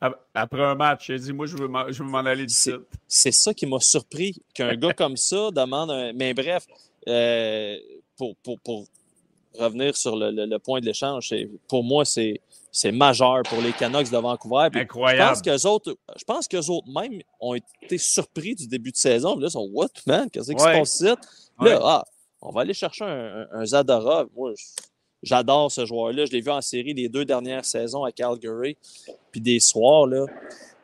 [0.00, 2.70] Ap- Après un match, il a dit Moi, je veux m'en aller d'ici.
[3.06, 6.12] c'est ça qui m'a surpris qu'un gars comme ça demande un.
[6.12, 6.66] Mais bref,
[7.08, 7.76] euh,
[8.16, 8.84] pour, pour, pour
[9.58, 11.34] revenir sur le, le- le point de l'échange,
[11.68, 12.40] pour moi, c'est,
[12.70, 14.68] c'est majeur pour les Canucks de Vancouver.
[14.70, 15.30] Puis je Incroyable.
[15.30, 19.32] pense qu'eux autres, je pense qu'eux autres même ont été surpris du début de saison.
[19.32, 20.30] Puis là, ils sont What, man?
[20.30, 21.04] Qu'est-ce qui se passe ici?
[21.60, 22.04] Là, ah,
[22.40, 24.28] on va aller chercher un, un, un Zadorov.
[24.36, 24.64] Moi, je-
[25.22, 26.24] j'adore ce joueur-là.
[26.26, 28.76] Je l'ai vu en série les deux dernières saisons à Calgary.
[29.32, 30.26] Puis des soirs, là,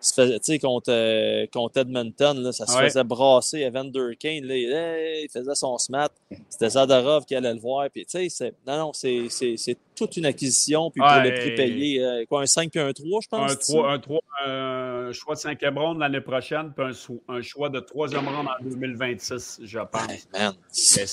[0.03, 2.85] il se faisait, tu sais, contre, euh, contre Edmonton, là, ça se Ouais.
[2.85, 3.61] faisait brasser.
[3.63, 6.11] Evander Kane, là, il, hey, il faisait son smat.
[6.51, 7.89] C'était Zadorov qui allait le voir.
[7.91, 9.29] Puis, tu sais, non, non, c'est,
[9.97, 10.91] toute une acquisition.
[10.91, 11.31] Puis pour Ouais.
[11.31, 13.53] le prix payé, euh, quoi, un 5 puis un 3, je pense.
[13.53, 16.85] Un, c'est 3, un, 3, un choix de cinquième ronde l'année prochaine, puis
[17.29, 20.29] un, choix de troisième ronde en 2026, je pense.
[20.71, 21.07] c'est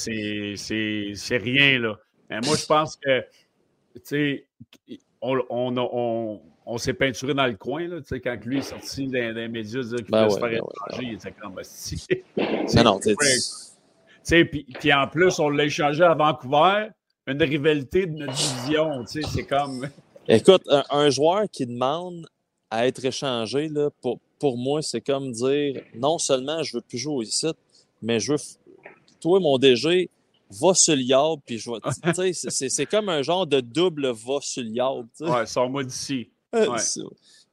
[1.15, 1.97] c'est rien, là.
[2.31, 3.21] Mais moi, je pense que,
[3.93, 4.45] tu sais,
[5.21, 8.61] on, on, on, on s'est peinturé dans le coin, là, tu sais, quand lui est
[8.61, 11.31] sorti dans les médias, dire qu'il Ben voulait se faire ben ouais, étranger, il était
[11.31, 13.15] comme non, tu
[14.23, 16.87] sais, puis en plus, on l'a échangé à Vancouver,
[17.27, 19.89] une rivalité de notre division, tu sais, c'est comme...
[20.27, 22.25] Écoute, un, un joueur qui demande
[22.69, 26.97] à être échangé, là, pour, pour moi, c'est comme dire non seulement je veux plus
[26.97, 27.51] jouer ici,
[28.01, 28.39] mais je veux.
[29.19, 30.09] Toi, mon DG,
[30.59, 31.77] va sur le yard, puis je vais.
[32.13, 35.07] Tu sais, c'est- comme un genre de double va sur le yard.
[35.17, 35.31] tu sais.
[35.31, 36.29] Ouais, sors-moi d'ici.
[36.55, 36.77] Euh, ouais.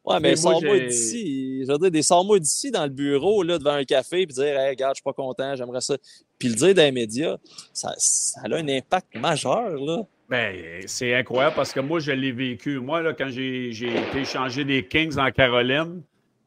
[0.06, 1.64] mais Mais moi, sors-moi d'ici.
[1.64, 4.58] Je veux dire, des sors-moi d'ici dans le bureau, là, devant un café, puis dire,
[4.58, 5.96] hey, regarde, je suis pas content, j'aimerais ça.
[6.38, 7.36] Puis le dire dans les médias,
[7.72, 10.02] ça, ça a un impact majeur, là.
[10.28, 12.80] Ben, c'est incroyable parce que moi, je l'ai vécu.
[12.80, 16.02] Moi, là, quand j'ai j'ai été échangé des Kings en Caroline,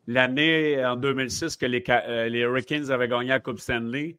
[0.07, 4.17] l'année en 2006 que les, euh, les Hurricanes avaient gagné la Coupe Stanley,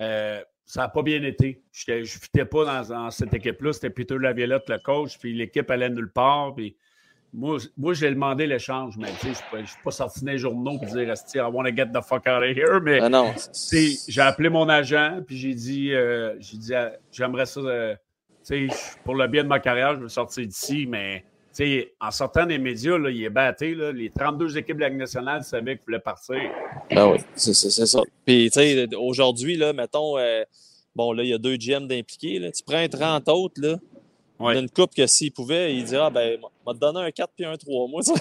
[0.00, 1.62] euh, ça n'a pas bien été.
[1.72, 3.72] Je ne fitais pas dans, dans cette équipe-là.
[3.72, 6.54] C'était Peter Laviolette, le coach, puis l'équipe allait nulle part.
[6.54, 6.76] Puis
[7.32, 10.86] moi, moi j'ai demandé l'échange, mais je ne suis pas sorti dans les journaux pour
[10.86, 12.80] dire I want to get the fuck out of here.
[12.80, 13.08] Mais Ah
[14.08, 16.72] j'ai appelé mon agent, puis j'ai dit, euh, j'ai dit,
[17.10, 17.96] j'aimerais ça, euh,
[19.04, 21.24] pour le bien de ma carrière, je veux sortir d'ici, mais
[22.00, 24.98] en sortant des médias, là, il est batté, là, les 32 équipes de la Ligue
[24.98, 26.36] nationale savaient qu'il voulait partir.
[26.90, 28.00] Ben oui, c'est ça.
[28.26, 30.42] Puis, tu sais, aujourd'hui, mettons, euh,
[30.96, 32.40] bon, là, il y a deux GM d'impliqués.
[32.54, 33.76] Tu prends un 30 autres, là.
[34.40, 34.56] Il y Ouais.
[34.56, 37.32] a une coupe que s'il pouvait, il dirait, ah, ben, m'a te donné un 4
[37.36, 38.14] puis un 3, moi, ça.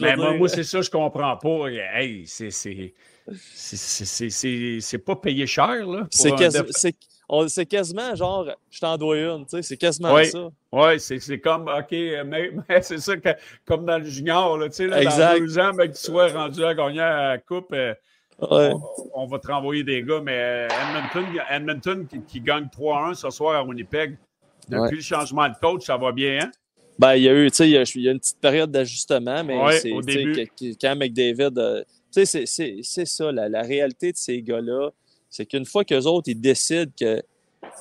[0.00, 1.66] Mais moi, moi, c'est ça, je comprends pas.
[1.68, 2.48] Hey, c'est,
[5.04, 6.06] pas payé cher, là.
[6.10, 6.58] c'est quasi-
[7.48, 10.26] c'est- quasiment genre, je t'en dois une, tu sais, c'est quasiment Oui.
[10.26, 10.48] ça.
[10.72, 13.30] Oui, c'est c'est comme, OK, mais, mais c'est ça, que,
[13.64, 16.28] comme dans le junior, là, tu sais, là, dans deux ans, ben, que tu sois
[16.28, 17.94] rendu à gagner à la Coupe, euh,
[18.40, 18.72] Ouais.
[19.14, 23.14] on, on va te renvoyer des gars, mais euh, Edmonton, Edmonton qui, qui gagne 3-1
[23.14, 24.16] ce soir à Winnipeg,
[24.68, 24.90] depuis Ouais.
[24.90, 26.50] le changement de coach, ça va bien, hein?
[26.98, 28.40] Ben, il y a eu, tu sais, il y a, il y a une petite
[28.40, 29.90] période d'ajustement, mais Ouais, c'est,
[30.80, 34.90] quand McDavid, euh, tu sais, c'est, c'est, c'est ça, la, la réalité de ces gars-là,
[35.32, 37.20] c'est qu'une fois qu'eux autres, ils décident que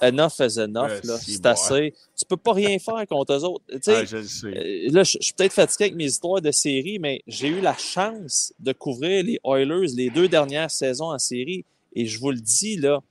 [0.01, 3.63] enough is enough, Euh, c'est assez, tu peux pas rien faire contre eux autres.
[3.71, 4.47] Tu sais, Ah, je le sais.
[4.47, 7.61] euh, là, je je suis peut-être fatigué avec mes histoires de série, mais j'ai eu
[7.61, 11.63] la chance de couvrir les Oilers les deux dernières saisons en série.
[11.93, 13.01] Et je vous le dis, là,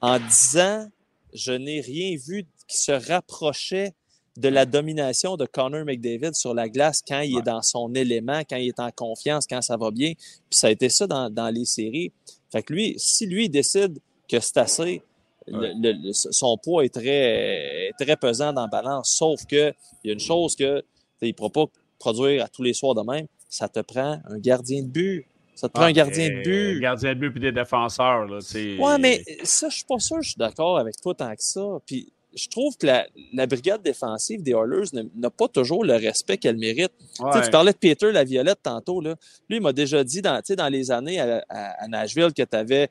[0.00, 0.88] en dix ans,
[1.32, 3.92] je n'ai rien vu qui se rapprochait
[4.36, 7.40] de la domination de Connor McDavid sur la glace quand il Ouais.
[7.40, 10.12] est dans son élément, quand il est en confiance, quand ça va bien.
[10.14, 12.12] Puis ça a été ça dans, dans les séries.
[12.50, 13.98] Fait que lui, si lui décide
[14.28, 15.02] que c'est assez,
[15.46, 15.72] le- Ouais.
[15.80, 19.10] le- le- son poids est très, très pesant dans la balance.
[19.10, 19.72] Sauf que
[20.04, 20.82] il y a une chose que
[21.22, 21.64] il ne pourra pas
[21.98, 23.26] produire à tous les soirs de même.
[23.48, 25.26] Ça te prend un gardien de but.
[25.54, 26.42] Ça te prend Ah, un gardien mais, de
[26.74, 26.80] but.
[26.80, 28.38] Gardien de but puis des défenseurs, là.
[28.78, 31.66] Ouais, mais ça, je suis pas sûr je suis d'accord avec toi tant que ça.
[31.84, 36.38] Puis je trouve que la, la brigade défensive des Oilers n'a- pas toujours le respect
[36.38, 36.92] qu'elle mérite.
[36.98, 37.44] Tu sais, Ouais.
[37.44, 39.00] Tu parlais de Peter la Violette tantôt.
[39.00, 39.16] Là.
[39.48, 42.32] Lui, il m'a déjà dit dans, tu sais, dans les années à, à- à Nashville
[42.32, 42.88] que tu avais,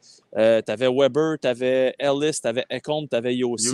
[0.90, 3.68] Weber, tu avais Ellis, tu avais Ecombe, tu avais Yossi.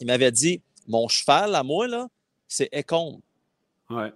[0.00, 2.06] Il m'avait- dit Mon cheval à moi, là,
[2.48, 3.20] c'est Ecombe.
[3.90, 4.12] Ouais.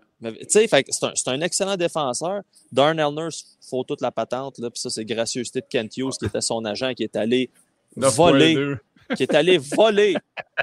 [0.49, 2.43] C'est un, c'est un excellent défenseur.
[2.71, 4.59] Darnell Nurse faut toute la patente.
[4.59, 7.49] Là, puis ça, c'est gracieuseté de Kent Hughes, qui était son agent, qui est allé
[7.97, 8.79] voler, 9.2.
[9.17, 10.15] qui est allé voler.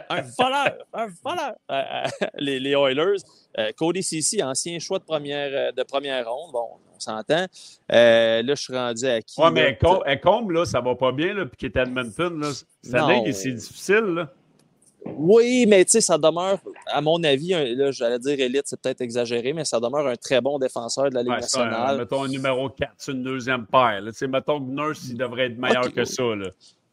[0.09, 1.53] Un voleur, un voleur.
[1.71, 3.17] Euh, euh, les, les Oilers.
[3.57, 6.51] Euh, Cody Ceci, ancien choix de première, de première ronde.
[6.51, 7.45] Bon, on s'entend.
[7.91, 9.39] Euh, là, je suis rendu à qui?
[9.41, 9.51] Là?
[9.51, 9.77] mais
[10.15, 12.49] Ecombe, là, ça va pas bien, là, puis qui est à Edmonton, là.
[12.83, 14.29] Cette c'est difficile, là.
[15.15, 18.79] Oui, mais tu sais, ça demeure, à mon avis, un- là, j'allais dire élite, c'est
[18.81, 21.65] peut-être exagéré, mais ça demeure un très bon défenseur de la Ligue Ouais, c'est un-
[21.65, 21.97] nationale.
[21.99, 24.01] mettons un numéro 4 sur une deuxième paire.
[24.01, 24.11] Là.
[24.27, 26.23] Mettons que Nurse, il devrait être meilleur que ça.
[26.23, 26.47] Là.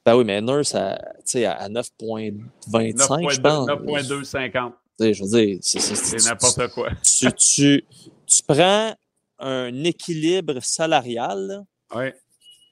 [0.05, 3.67] Ben oui, mais Nurse, à, tu sais, à 9,25, je 9.2, pense.
[3.69, 4.73] 9.250.
[4.99, 6.91] Tu sais, Je veux dire, c'est- n'importe quoi.
[7.03, 7.85] tu, tu,
[8.27, 8.95] tu prends
[9.39, 11.65] un équilibre salarial,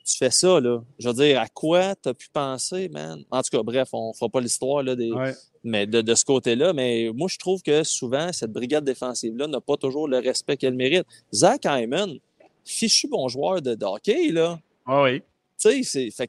[0.04, 0.82] tu fais ça, là.
[0.98, 3.24] Je veux dire, à quoi tu as pu penser, man?
[3.30, 5.32] En tout cas, bref, on ne fera pas l'histoire des, Ouais.
[5.64, 6.72] mais de, de ce côté-là.
[6.72, 10.74] Mais moi, je trouve que souvent, cette brigade défensive-là n'a pas toujours le respect qu'elle
[10.74, 11.06] mérite.
[11.32, 12.18] Zach Hyman,
[12.64, 14.58] fichu bon joueur de, de hockey, là.
[14.86, 15.20] Ah oui.
[15.20, 15.24] Tu
[15.56, 16.10] sais, c'est.
[16.10, 16.28] Fait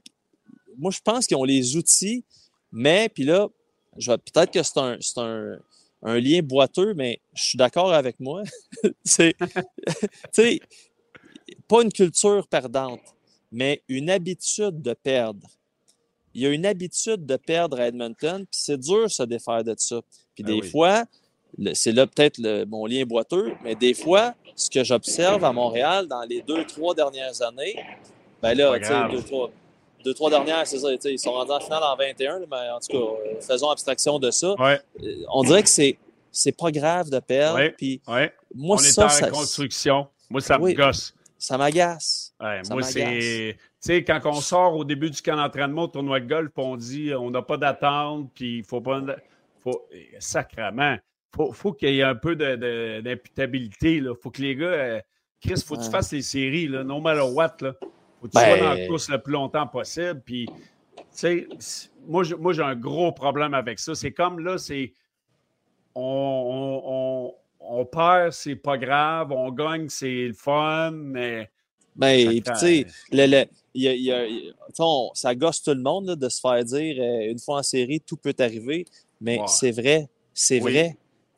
[0.77, 2.23] moi, je pense qu'ils ont les outils,
[2.71, 3.47] mais, puis là,
[3.95, 5.57] peut-être que c'est un, c'est un,
[6.03, 8.43] un lien boiteux, mais je suis d'accord avec moi.
[9.03, 9.35] c'est.
[11.67, 13.01] pas une culture perdante,
[13.51, 15.47] mais une habitude de perdre.
[16.33, 19.63] Il y a une habitude de perdre à Edmonton, puis c'est dur de se défaire
[19.63, 20.01] de ça.
[20.35, 20.69] Puis Ah des oui.
[20.69, 21.05] fois,
[21.73, 26.23] c'est là peut-être mon lien boiteux, mais des fois, ce que j'observe à Montréal dans
[26.23, 27.75] les deux, trois dernières années,
[28.41, 29.51] ben là, tu sais, deux, trois,
[30.03, 32.79] deux, trois dernières, c'est ça, ils sont rendus en finale en 21, là, mais en
[32.79, 34.53] tout cas, euh, faisons abstraction de ça.
[34.59, 34.79] Ouais.
[35.03, 35.97] Euh, On dirait que c'est,
[36.31, 37.71] c'est pas grave de perdre, Ouais.
[37.71, 38.33] puis Ouais.
[38.55, 40.07] moi, On est ça, en ça, reconstruction.
[40.29, 41.13] Moi, ça me gosse.
[41.37, 42.33] ça m'agace.
[42.39, 43.57] Moi, c'est.
[43.81, 46.77] Tu sais, quand on sort au début du camp d'entraînement au tournoi de golf, on
[46.77, 49.01] dit on n'a pas d'attente, puis il faut pas.
[49.61, 49.85] Faut...
[50.19, 50.97] Sacrement.
[51.35, 53.95] Faut, faut qu'il y ait un peu de- de- d'imputabilité.
[53.95, 54.65] Il faut que les gars.
[54.67, 55.01] euh,
[55.41, 57.55] Chris, faut que tu fasses les séries, là, no matter what.
[57.61, 57.73] Là.
[58.23, 60.21] Faut que tu Ben- sois dans la course le plus longtemps possible.
[60.25, 60.45] Puis,
[60.95, 61.47] tu sais,
[62.07, 63.93] moi, j'ai- un gros problème avec ça.
[63.95, 64.93] C'est comme là, c'est.
[65.93, 69.31] On, on, on- on perd, c'est pas grave.
[69.33, 71.49] On gagne, c'est le fun, mais.
[71.95, 73.45] Ben, tu sais, le- le-
[73.75, 74.03] il y a- il
[74.47, 77.59] y on- ça gosse tout le monde là, de se faire dire euh, une fois
[77.59, 78.85] en série, tout peut arriver.
[79.21, 80.07] Mais c'est vrai.
[80.33, 80.71] C'est Oui.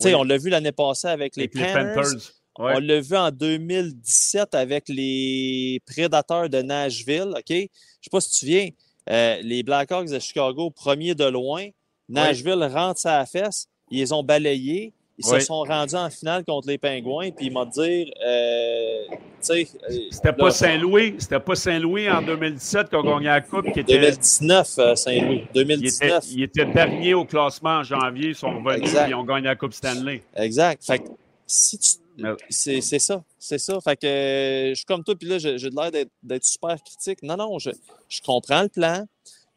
[0.04, 0.16] Oui.
[0.16, 1.94] on l'a vu l'année passée avec les Avec les Panthers.
[1.96, 2.32] Panthers.
[2.58, 2.74] Ouais.
[2.76, 7.34] On l'a vu en 2017 avec les Prédateurs de Nashville.
[7.36, 7.44] OK?
[7.50, 7.68] Je ne
[8.02, 8.70] sais pas si tu te souviens.
[9.10, 11.68] euh, les Blackhawks de Chicago, premier de loin.
[12.08, 13.68] Nashville rentre sa fesse.
[13.92, 14.94] Ils les ont balayés.
[15.18, 17.32] Ils se sont rendus en finale contre les Pingouins.
[17.32, 19.04] Puis ils m'ont dit, euh,
[19.50, 19.64] euh,
[20.12, 21.16] C'était pas Saint-Louis.
[21.20, 23.98] C'était pas Saint-Louis en 2017 qu'on gagnait la Coupe qui était.
[24.00, 25.36] 2019, euh, Saint-Louis.
[25.56, 26.26] Il était, 2019.
[26.32, 28.30] il était dernier au classement en janvier.
[28.30, 30.22] Ils sont revenus et ils ont gagné la Coupe Stanley.
[30.36, 30.84] Exact.
[30.86, 31.08] Fait que
[31.48, 31.90] si tu.
[32.18, 33.24] Mais- C'est ça.
[33.40, 33.80] C'est ça.
[33.82, 37.22] Fait que euh, je suis comme toi, puis là, j'ai l'air d'être- super critique.
[37.24, 37.72] Non, non, je,
[38.10, 39.06] je comprends le plan.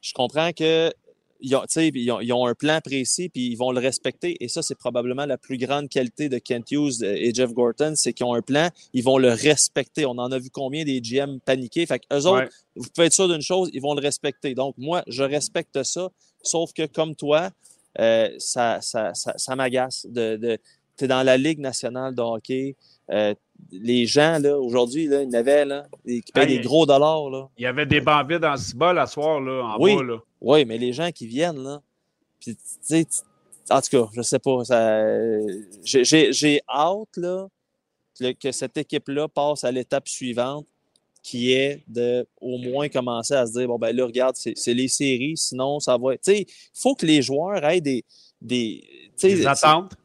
[0.00, 0.92] Je comprends que
[1.40, 4.36] ils ont, ils, ont, ils ont, un plan précis, puis ils vont le respecter.
[4.42, 8.12] Et ça, c'est probablement la plus grande qualité de Kent Hughes et Jeff Gorton, c'est
[8.12, 10.04] qu'ils ont un plan, ils vont le respecter.
[10.04, 11.86] On en a vu combien des GM paniqués.
[11.86, 14.54] Fait eux autres, vous pouvez être sûr d'une chose, ils vont le respecter.
[14.54, 16.08] Donc, moi, je respecte ça,
[16.42, 17.50] sauf que comme toi,
[18.00, 20.06] euh, ça, ça, ça, ça m'agace.
[20.08, 20.58] De, de
[20.98, 22.76] tu es dans la Ligue nationale de hockey.
[23.10, 23.34] Euh,
[23.70, 27.30] les gens, là, aujourd'hui, là, il y en avait, là, qui payent des gros dollars.
[27.30, 27.48] Là.
[27.56, 30.02] Il y avait des bancs vides en bas la soir, là, en oui, bas.
[30.02, 30.18] Là.
[30.40, 31.80] Oui, mais les gens qui viennent, là,
[32.40, 33.06] puis, tu sais,
[33.70, 34.62] en tout cas, je sais pas,
[35.84, 37.46] j'ai hâte, là,
[38.40, 40.66] que cette équipe-là passe à l'étape suivante,
[41.22, 44.88] qui est de au moins commencer à se dire, bon, ben là, regarde, c'est les
[44.88, 46.12] séries, sinon, ça va...
[46.14, 46.46] Tu sais, il
[46.80, 48.04] faut que les joueurs aient des...
[48.40, 48.84] Des,
[49.20, 49.96] des attentes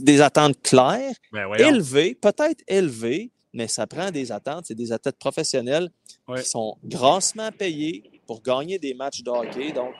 [0.00, 4.66] des, attentes claires, ben élevées, peut-être élevées, mais ça prend des attentes.
[4.66, 5.90] C'est des athlètes professionnels
[6.36, 9.72] qui sont grassement payés pour gagner des matchs de hockey.
[9.72, 9.94] Donc,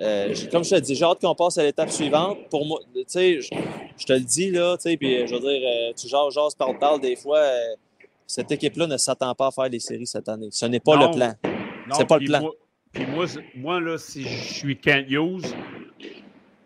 [0.00, 2.38] euh, comme je te dis, j'ai hâte qu'on passe à l'étape suivante.
[2.50, 5.62] Pour moi, tu sais, je, te le dis, là, tu sais, puis je veux dire,
[5.62, 7.74] euh, tu jases, jases, parle, parle, des fois, euh,
[8.26, 10.48] cette équipe-là ne s'attend pas à faire les séries cette année.
[10.50, 11.34] Ce n'est pas le plan.
[11.96, 12.50] C'est pas le plan.
[12.92, 15.54] puis moi, moi, là, si je suis Kent Hughes,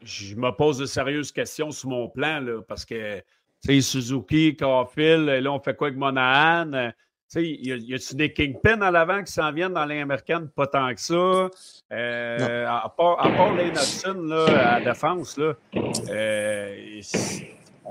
[0.09, 3.23] je me pose de sérieuses questions sur mon plan, là, parce que, tu
[3.63, 6.73] sais, Suzuki, Caulfield, là, on fait quoi avec Monahan?
[6.73, 6.91] Euh,
[7.31, 10.49] tu sais, y a-tu des kingpins à l'avant qui s'en viennent dans l'américaine?
[10.49, 11.51] Pas tant que ça.
[11.93, 15.53] Euh, à part, à part là, à la défense, là,
[16.09, 17.01] euh,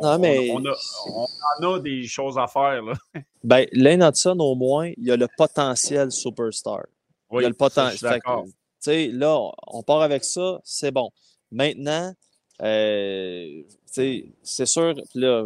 [0.01, 0.51] non, mais...
[0.51, 1.27] on,
[1.65, 2.81] en a des choses à faire.
[2.81, 2.93] Là.
[3.43, 6.81] Ben, Lane Hudson, au moins, il a le potentiel superstar.
[7.29, 8.19] Oui, il a le potentiel.
[8.25, 11.11] Tu sais, là, on part avec ça, c'est bon.
[11.51, 12.13] Maintenant,
[12.61, 15.43] euh, c'est sûr, là,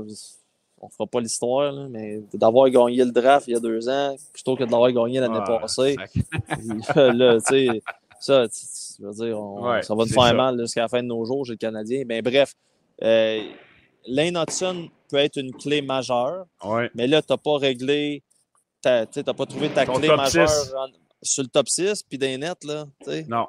[0.81, 4.15] on ne fera pas l'histoire, mais d'avoir gagné le draft il y a deux ans,
[4.33, 5.95] plutôt que de l'avoir gagné l'année passée,
[6.95, 7.39] là,
[8.19, 8.47] ça,
[8.99, 9.37] veux dire,
[9.83, 12.03] ça va te faire mal jusqu'à la fin de nos jours, j'ai le Canadien.
[12.05, 12.53] Mais bref,
[13.03, 13.41] euh,
[14.07, 16.45] Lane Hudson peut être une clé majeure,
[16.95, 18.23] mais là, tu n'as pas réglé,
[18.83, 20.49] tu n'as pas trouvé ta clé majeure
[21.21, 22.63] sur le top 6 puis des nets.
[22.63, 22.85] Là,
[23.27, 23.47] non.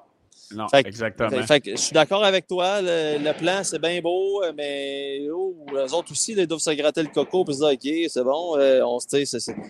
[0.54, 1.30] Non, exactement.
[1.30, 2.80] je suis d'accord avec toi.
[2.80, 7.08] Le, plan, c'est bien beau, mais oh, les autres aussi, ils doivent se gratter le
[7.08, 8.98] coco et se dire OK, c'est bon, euh, on,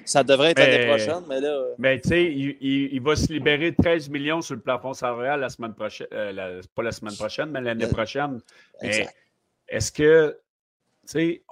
[0.04, 1.62] ça devrait être l'année prochaine, mais là.
[1.78, 5.74] Mais tu sais, il, va se libérer 13 millions sur le plafond salarial la semaine
[5.74, 6.06] prochaine.
[6.12, 8.40] Euh, pas la semaine prochaine, mais l'année prochaine.
[9.68, 10.38] Est-ce que,
[11.06, 11.42] tu sais,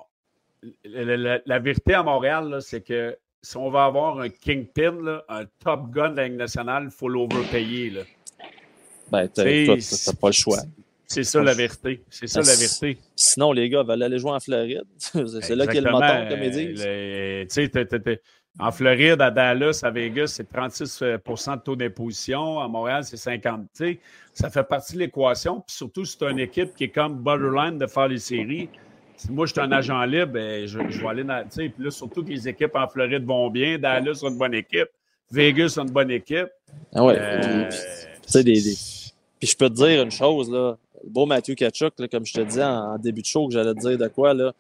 [0.85, 6.11] la, vérité à Montréal, c'est que si on va avoir un kingpin, un top gun
[6.11, 7.93] de la Ligue nationale, il faut l'overpayer.
[9.11, 9.45] Ben, t'as
[10.21, 10.59] pas le choix.
[11.11, 12.03] C'est ça la vérité.
[12.09, 12.99] C'est ça la vérité.
[13.17, 14.85] Sinon, les gars veulent aller jouer en Floride.
[14.97, 18.19] c'est là qu'il y a le moteur, comme ils disent.
[18.61, 22.61] en Floride, à Dallas, à Vegas, c'est 36% de taux d'imposition.
[22.61, 23.67] À Montréal, c'est 50.
[24.33, 25.63] ça fait partie de l'équation.
[25.67, 28.69] Puis surtout, c'est une équipe qui est comme borderline de faire les séries.
[29.17, 31.45] Si moi, je suis un agent libre, ben, je, vais aller dans.
[31.49, 33.79] Puis là, surtout que les équipes en Floride vont bien.
[33.79, 34.89] Dallas a une bonne équipe.
[35.33, 36.49] Vegas a une bonne équipe.
[36.95, 37.17] Ah ouais.
[37.19, 37.69] Euh,
[38.33, 38.77] des, des,
[39.41, 42.41] puis je peux te dire une chose, là, le beau Matthew Kachuk, comme je te
[42.43, 44.53] disais en, début de show, que j'allais te dire de quoi, là.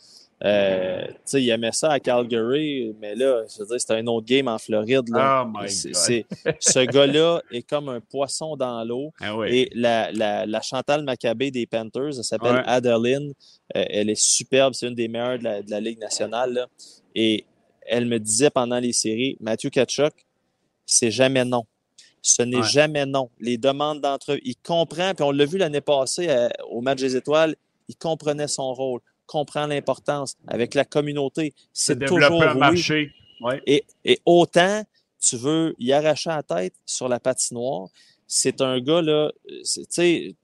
[0.42, 4.48] Euh, il aimait ça à Calgary, mais là, je veux dire, c'était un autre game
[4.48, 5.06] en Floride.
[5.10, 5.46] Là.
[5.46, 9.12] Oh ce gars-là est comme un poisson dans l'eau.
[9.20, 13.34] Ah Et la, la, la, Chantal Maccabé des Panthers, elle s'appelle Adeline.
[13.76, 16.66] Euh, elle est superbe, c'est une des meilleures de la, de la Ligue nationale.
[17.14, 17.44] Et
[17.82, 20.14] elle me disait pendant les séries, Matthew Kachuk,
[20.86, 21.66] c'est jamais non.
[22.22, 23.30] Ce n'est jamais non.
[23.40, 27.00] Les demandes d'entre eux, il comprend, puis on l'a vu l'année passée euh, au match
[27.00, 27.56] des étoiles,
[27.88, 31.54] il comprenait son rôle, comprend l'importance avec la communauté.
[31.72, 33.12] C'est toujours un marché.
[33.66, 33.84] Et,
[34.26, 34.84] autant
[35.20, 37.88] tu veux y arracher la tête sur la patinoire,
[38.26, 40.34] c'est un gars, là, tu sais,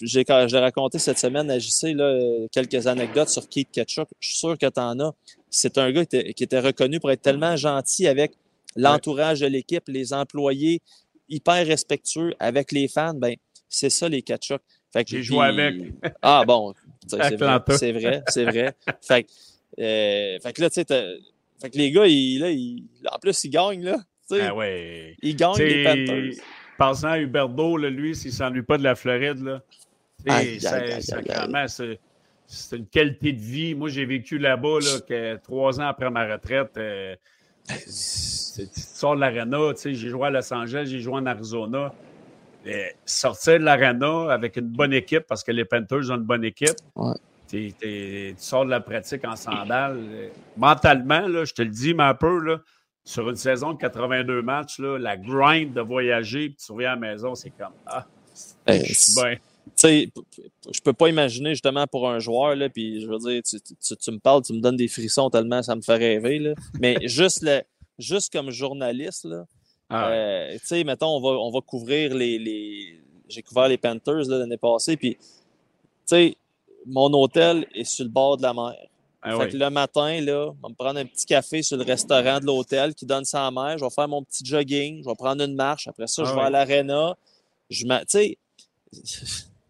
[0.00, 4.08] j'ai raconté cette semaine à JC là, quelques anecdotes sur Keith Ketchuk.
[4.20, 5.12] Je suis sûr que tu en as.
[5.50, 8.32] C'est un gars qui était reconnu pour être tellement gentil avec
[8.76, 10.80] l'entourage de l'équipe, les employés
[11.28, 13.36] hyper respectueux avec les fans, ben
[13.68, 14.60] c'est ça les Kachuk.
[15.06, 15.74] J'ai joué avec.
[16.22, 16.74] ah bon,
[17.06, 17.36] c'est
[17.92, 19.26] vrai, c'est vrai, Fait,
[19.80, 21.18] euh, fait, que là, tu sais,
[21.60, 23.96] fait que les gars, ils, en plus, ils gagnent, là.
[24.30, 25.16] Ah ouais.
[25.22, 26.44] Ils gagnent les Panthers.
[26.78, 29.62] Passant à Huberdo, là, lui, s'il ne s'ennuie pas de la Floride, là.
[32.46, 33.74] C'est une qualité de vie.
[33.74, 36.72] Moi, j'ai vécu là-bas là, que trois ans après ma retraite.
[36.76, 37.16] Euh,
[37.68, 41.92] tu sors de l'arena, tu sais, j'ai joué à Los Angeles, j'ai joué en Arizona.
[43.04, 46.76] sortir de l'arena avec une bonne équipe, parce que les Panthers ont une bonne équipe,
[47.48, 50.30] tu sors de la pratique en sandales.
[50.56, 52.58] Mentalement, là, je te le dis, mais un peu, là,
[53.04, 56.94] sur une saison de 82 matchs, là, la grind de voyager, puis tu reviens à
[56.94, 57.74] la maison, c'est comme.
[57.86, 58.06] Ah,
[58.66, 59.36] Ben, Je suis bien.
[59.76, 60.08] Tu sais,
[60.72, 63.96] je peux pas imaginer justement pour un joueur, là, puis je veux dire, tu, tu-
[63.96, 66.54] tu me parles, tu me donnes des frissons tellement ça me fait rêver, là.
[66.80, 67.62] Mais juste, le,
[67.98, 69.46] juste comme journaliste, là,
[69.88, 72.38] Ah, euh, tu sais, mettons, on va, on va couvrir les.
[72.38, 73.00] les...
[73.28, 75.20] J'ai couvert les Panthers l'année passée, puis, tu
[76.06, 76.36] sais,
[76.86, 78.74] mon hôtel est sur le bord de la mer.
[79.22, 79.50] ah fait oui.
[79.52, 82.44] que le matin, là, je vais me prendre un petit café sur le restaurant de
[82.46, 83.78] l'hôtel qui donne ça à mer.
[83.78, 85.02] Je vais faire mon petit jogging.
[85.02, 85.88] Je vais prendre une marche.
[85.88, 87.16] Après ça, Ah je vais à l'aréna.
[87.70, 88.38] Je Tu sais,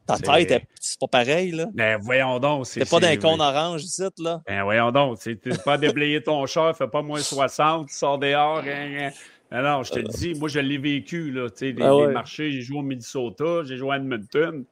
[0.07, 1.67] ta tête, elle- c'est pas pareil, là.
[1.73, 2.69] Ben, voyons donc.
[2.69, 4.43] T'es pas d'un con orange ici, là.
[4.47, 5.19] Ben, voyons donc.
[5.21, 8.59] Tu n'es pas à déblayer ton char, fais pas moins 60, tu sors dehors.
[8.59, 9.11] hein, hein.
[9.51, 11.49] Ben je te le dis, moi, je l'ai vécu, là.
[11.51, 12.07] Tu sais, les, ouais.
[12.09, 14.65] les marchés, j'ai joué au Minnesota, j'ai joué à Edmonton.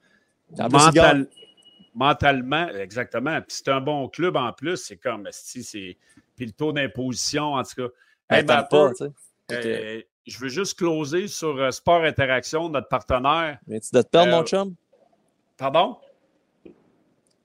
[0.58, 1.26] Mental-
[1.94, 3.40] mentalement, exactement.
[3.40, 4.76] Puis c'est un bon club en plus.
[4.78, 5.96] C'est comme, si c'est.
[6.36, 7.88] Puis le taux d'imposition, en tout cas.
[8.28, 9.10] Ben, Hey, ben, pas, tu sais.
[9.52, 13.58] euh, je veux juste closer sur euh, Sport Interaction, notre partenaire.
[13.66, 14.74] Viens-tu de te perdre, Euh, mon chum?
[15.56, 15.96] Pardon?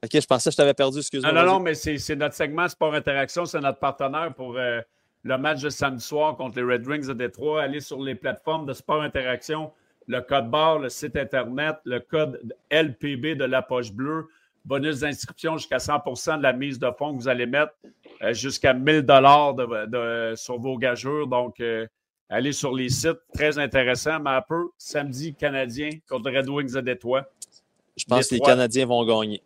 [0.04, 1.32] Ok, je pensais que je t'avais perdu, excuse-moi.
[1.34, 4.80] Non, non, non, mais c'est notre segment Sport Interaction, c'est notre partenaire pour euh,
[5.24, 7.64] le match de samedi soir contre les Red Wings de Détroit.
[7.64, 9.72] Allez sur les plateformes de Sport Interaction,
[10.08, 12.40] le code barre, le site Internet, le code
[12.72, 14.28] LPB de la poche bleue,
[14.64, 17.74] bonus d'inscription jusqu'à 100% de la mise de fonds que vous allez mettre,
[18.22, 21.26] euh, jusqu'à 1000 dollars de, de- sur vos gageurs.
[21.26, 21.88] Donc, euh,
[22.30, 26.74] allez sur les sites, très intéressant, mais un peu samedi canadien contre les Red Wings
[26.74, 27.26] de Détroit.
[27.98, 28.42] Je pense que les.
[28.42, 29.42] Canadiens vont gagner.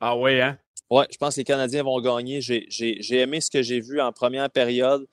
[0.00, 0.58] Ah oui, hein?
[0.90, 2.40] Ouais, je pense que les Canadiens vont gagner.
[2.40, 5.06] J'ai- J'ai j'ai aimé ce que j'ai vu en première période.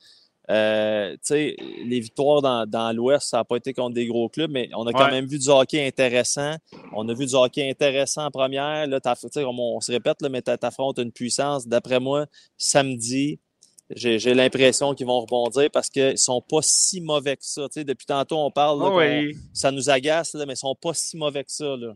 [0.50, 4.28] Euh, tu sais, les victoires dans, dans l'Ouest, ça n'a pas été contre des gros
[4.28, 5.10] clubs, mais on a quand Ouais.
[5.12, 6.56] même vu du hockey intéressant.
[6.92, 8.86] On a vu du hockey intéressant en première.
[8.88, 11.66] Là, t'aff- tu sais, on, on se répète, là, mais tu affrontes une puissance.
[11.68, 12.26] D'après moi,
[12.58, 13.38] samedi,
[13.94, 17.62] j'ai j'ai l'impression qu'ils vont rebondir parce qu'ils ne sont pas si mauvais que ça.
[17.68, 19.36] Tu sais, depuis tantôt, on parle, là, oui.
[19.52, 21.76] ça nous agace, là, mais ils ne sont pas si mauvais que ça.
[21.76, 21.94] Là.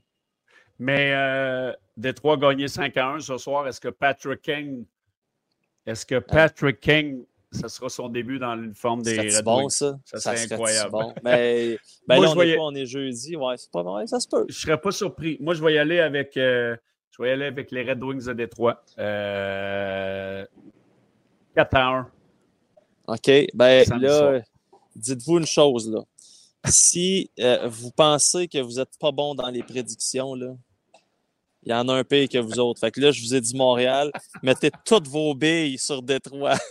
[0.79, 3.66] Mais euh, Détroit a gagné 5 à 1 ce soir.
[3.66, 4.85] Est-ce que Patrick King,
[5.87, 9.70] est-ce que Patrick King, ce sera son début dans l'uniforme des Red bon, Wings?
[9.70, 9.99] ça.
[10.05, 10.91] Ça serait serait-tu incroyable.
[10.91, 11.14] Bon.
[11.24, 12.64] Mais ben Moi, là, on, est quoi?
[12.66, 13.37] on est jeudi?
[13.37, 14.07] Ouais, c'est pas vrai.
[14.07, 14.45] Ça se peut.
[14.49, 15.39] Je ne serais pas surpris.
[15.41, 16.77] Moi, je vais y aller avec, euh,
[17.11, 18.83] je vais y aller avec les Red Wings de Détroit.
[18.99, 20.45] Euh,
[21.55, 22.11] 4 à 1.
[23.07, 23.31] OK.
[23.55, 24.41] Ben là,
[24.95, 26.01] dites-vous une chose, là.
[26.68, 30.57] Si euh, vous pensez que vous n'êtes pas bon dans les prédictions, là,
[31.67, 32.81] il y en a un pire que vous autres.
[32.81, 34.11] Fait que là, je vous ai dit Montréal,
[34.43, 36.55] mettez toutes vos billes sur Détroit.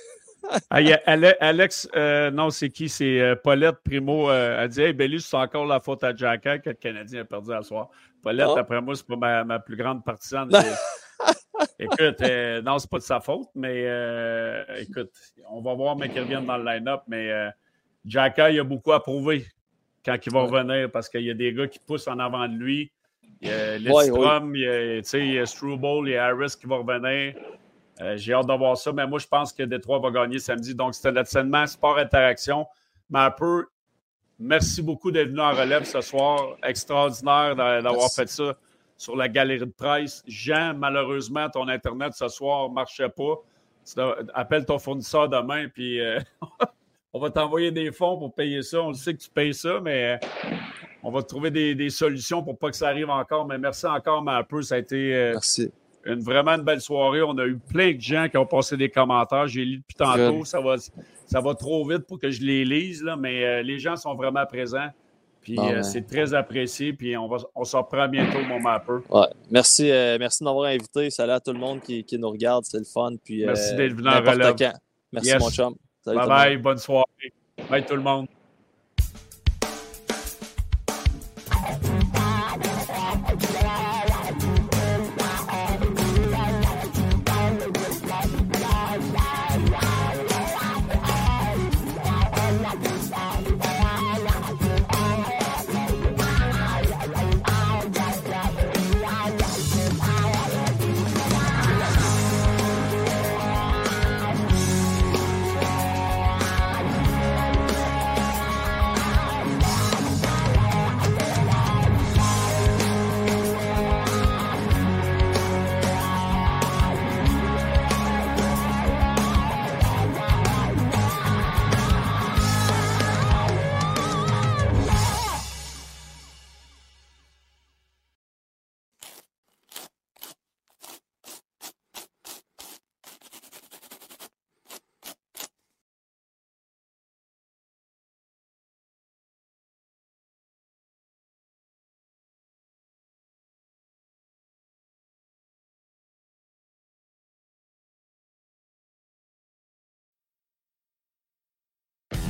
[0.69, 2.87] Ah, y a Ale- Alex, euh, non, c'est qui?
[2.87, 4.29] C'est euh, Paulette Primo.
[4.29, 7.25] euh, elle dit Hey, Belly, c'est encore la faute à Jacka que le Canadien a
[7.25, 7.89] perdu à soir.
[8.21, 8.59] Paulette, Ah.
[8.59, 10.51] après moi, c'est pas ma, ma plus grande partisane.
[11.79, 13.85] Écoute, euh, non, c'est pas de sa faute, mais
[14.79, 15.09] écoute,
[15.49, 17.01] on va voir, mais qu'il revienne dans le line-up.
[17.07, 17.31] Mais
[18.05, 19.47] Jacka, il a beaucoup à prouver
[20.05, 22.53] quand il va revenir parce qu'il y a des gars qui poussent en avant de
[22.53, 22.91] lui.
[23.41, 26.15] Il y a Lidstrom, il y a, tu sais, il y a Struble, il y
[26.17, 27.35] a Harris qui va revenir.
[28.01, 30.73] Euh, J'ai hâte de voir ça, mais moi, je pense que Détroit va gagner samedi.
[30.75, 32.65] Donc, c'était notre segment Sport Interaction.
[33.09, 33.65] Mais un peu,
[34.39, 36.57] merci beaucoup d'être venu en relève ce soir.
[36.63, 38.55] Extraordinaire d'a- d'avoir fait ça
[38.97, 40.23] sur la galerie de presse.
[40.27, 43.35] Jean, malheureusement, ton Internet ce soir ne marchait pas.
[44.33, 46.19] Appelle ton fournisseur demain, puis euh,
[47.13, 48.81] on va t'envoyer des fonds pour payer ça.
[48.81, 50.27] On le sait que tu payes ça, mais euh,
[51.07, 53.45] on va trouver des, des solutions pour pas que ça arrive encore.
[53.47, 55.15] Mais merci encore, mais un peu, ça a été.
[55.15, 55.71] euh, Merci.
[56.05, 57.21] une vraiment une belle soirée.
[57.21, 59.47] On a eu plein de gens qui ont passé des commentaires.
[59.47, 60.43] J'ai lu depuis tantôt.
[60.45, 60.75] Ça va,
[61.27, 64.15] ça va trop vite pour que je les lise, là, mais euh, les gens sont
[64.15, 64.89] vraiment présents.
[65.41, 66.91] Puis Bon, euh, c'est très apprécié.
[66.93, 68.93] Puis on, va, on s'en reprend bientôt, mon mapper.
[69.11, 69.27] Ouais.
[69.51, 71.11] Merci, euh, merci de m'avoir invité.
[71.11, 72.63] Salut à tout le monde qui, qui nous regarde.
[72.65, 73.11] C'est le fun.
[73.23, 74.55] Puis, Merci d'être venu en relève.
[74.57, 74.73] quand.
[75.11, 75.39] Merci, Yes.
[75.39, 75.75] mon chum.
[76.03, 76.57] Salut Bye bye.
[76.57, 77.31] Bonne soirée.
[77.69, 78.25] Bye tout le monde.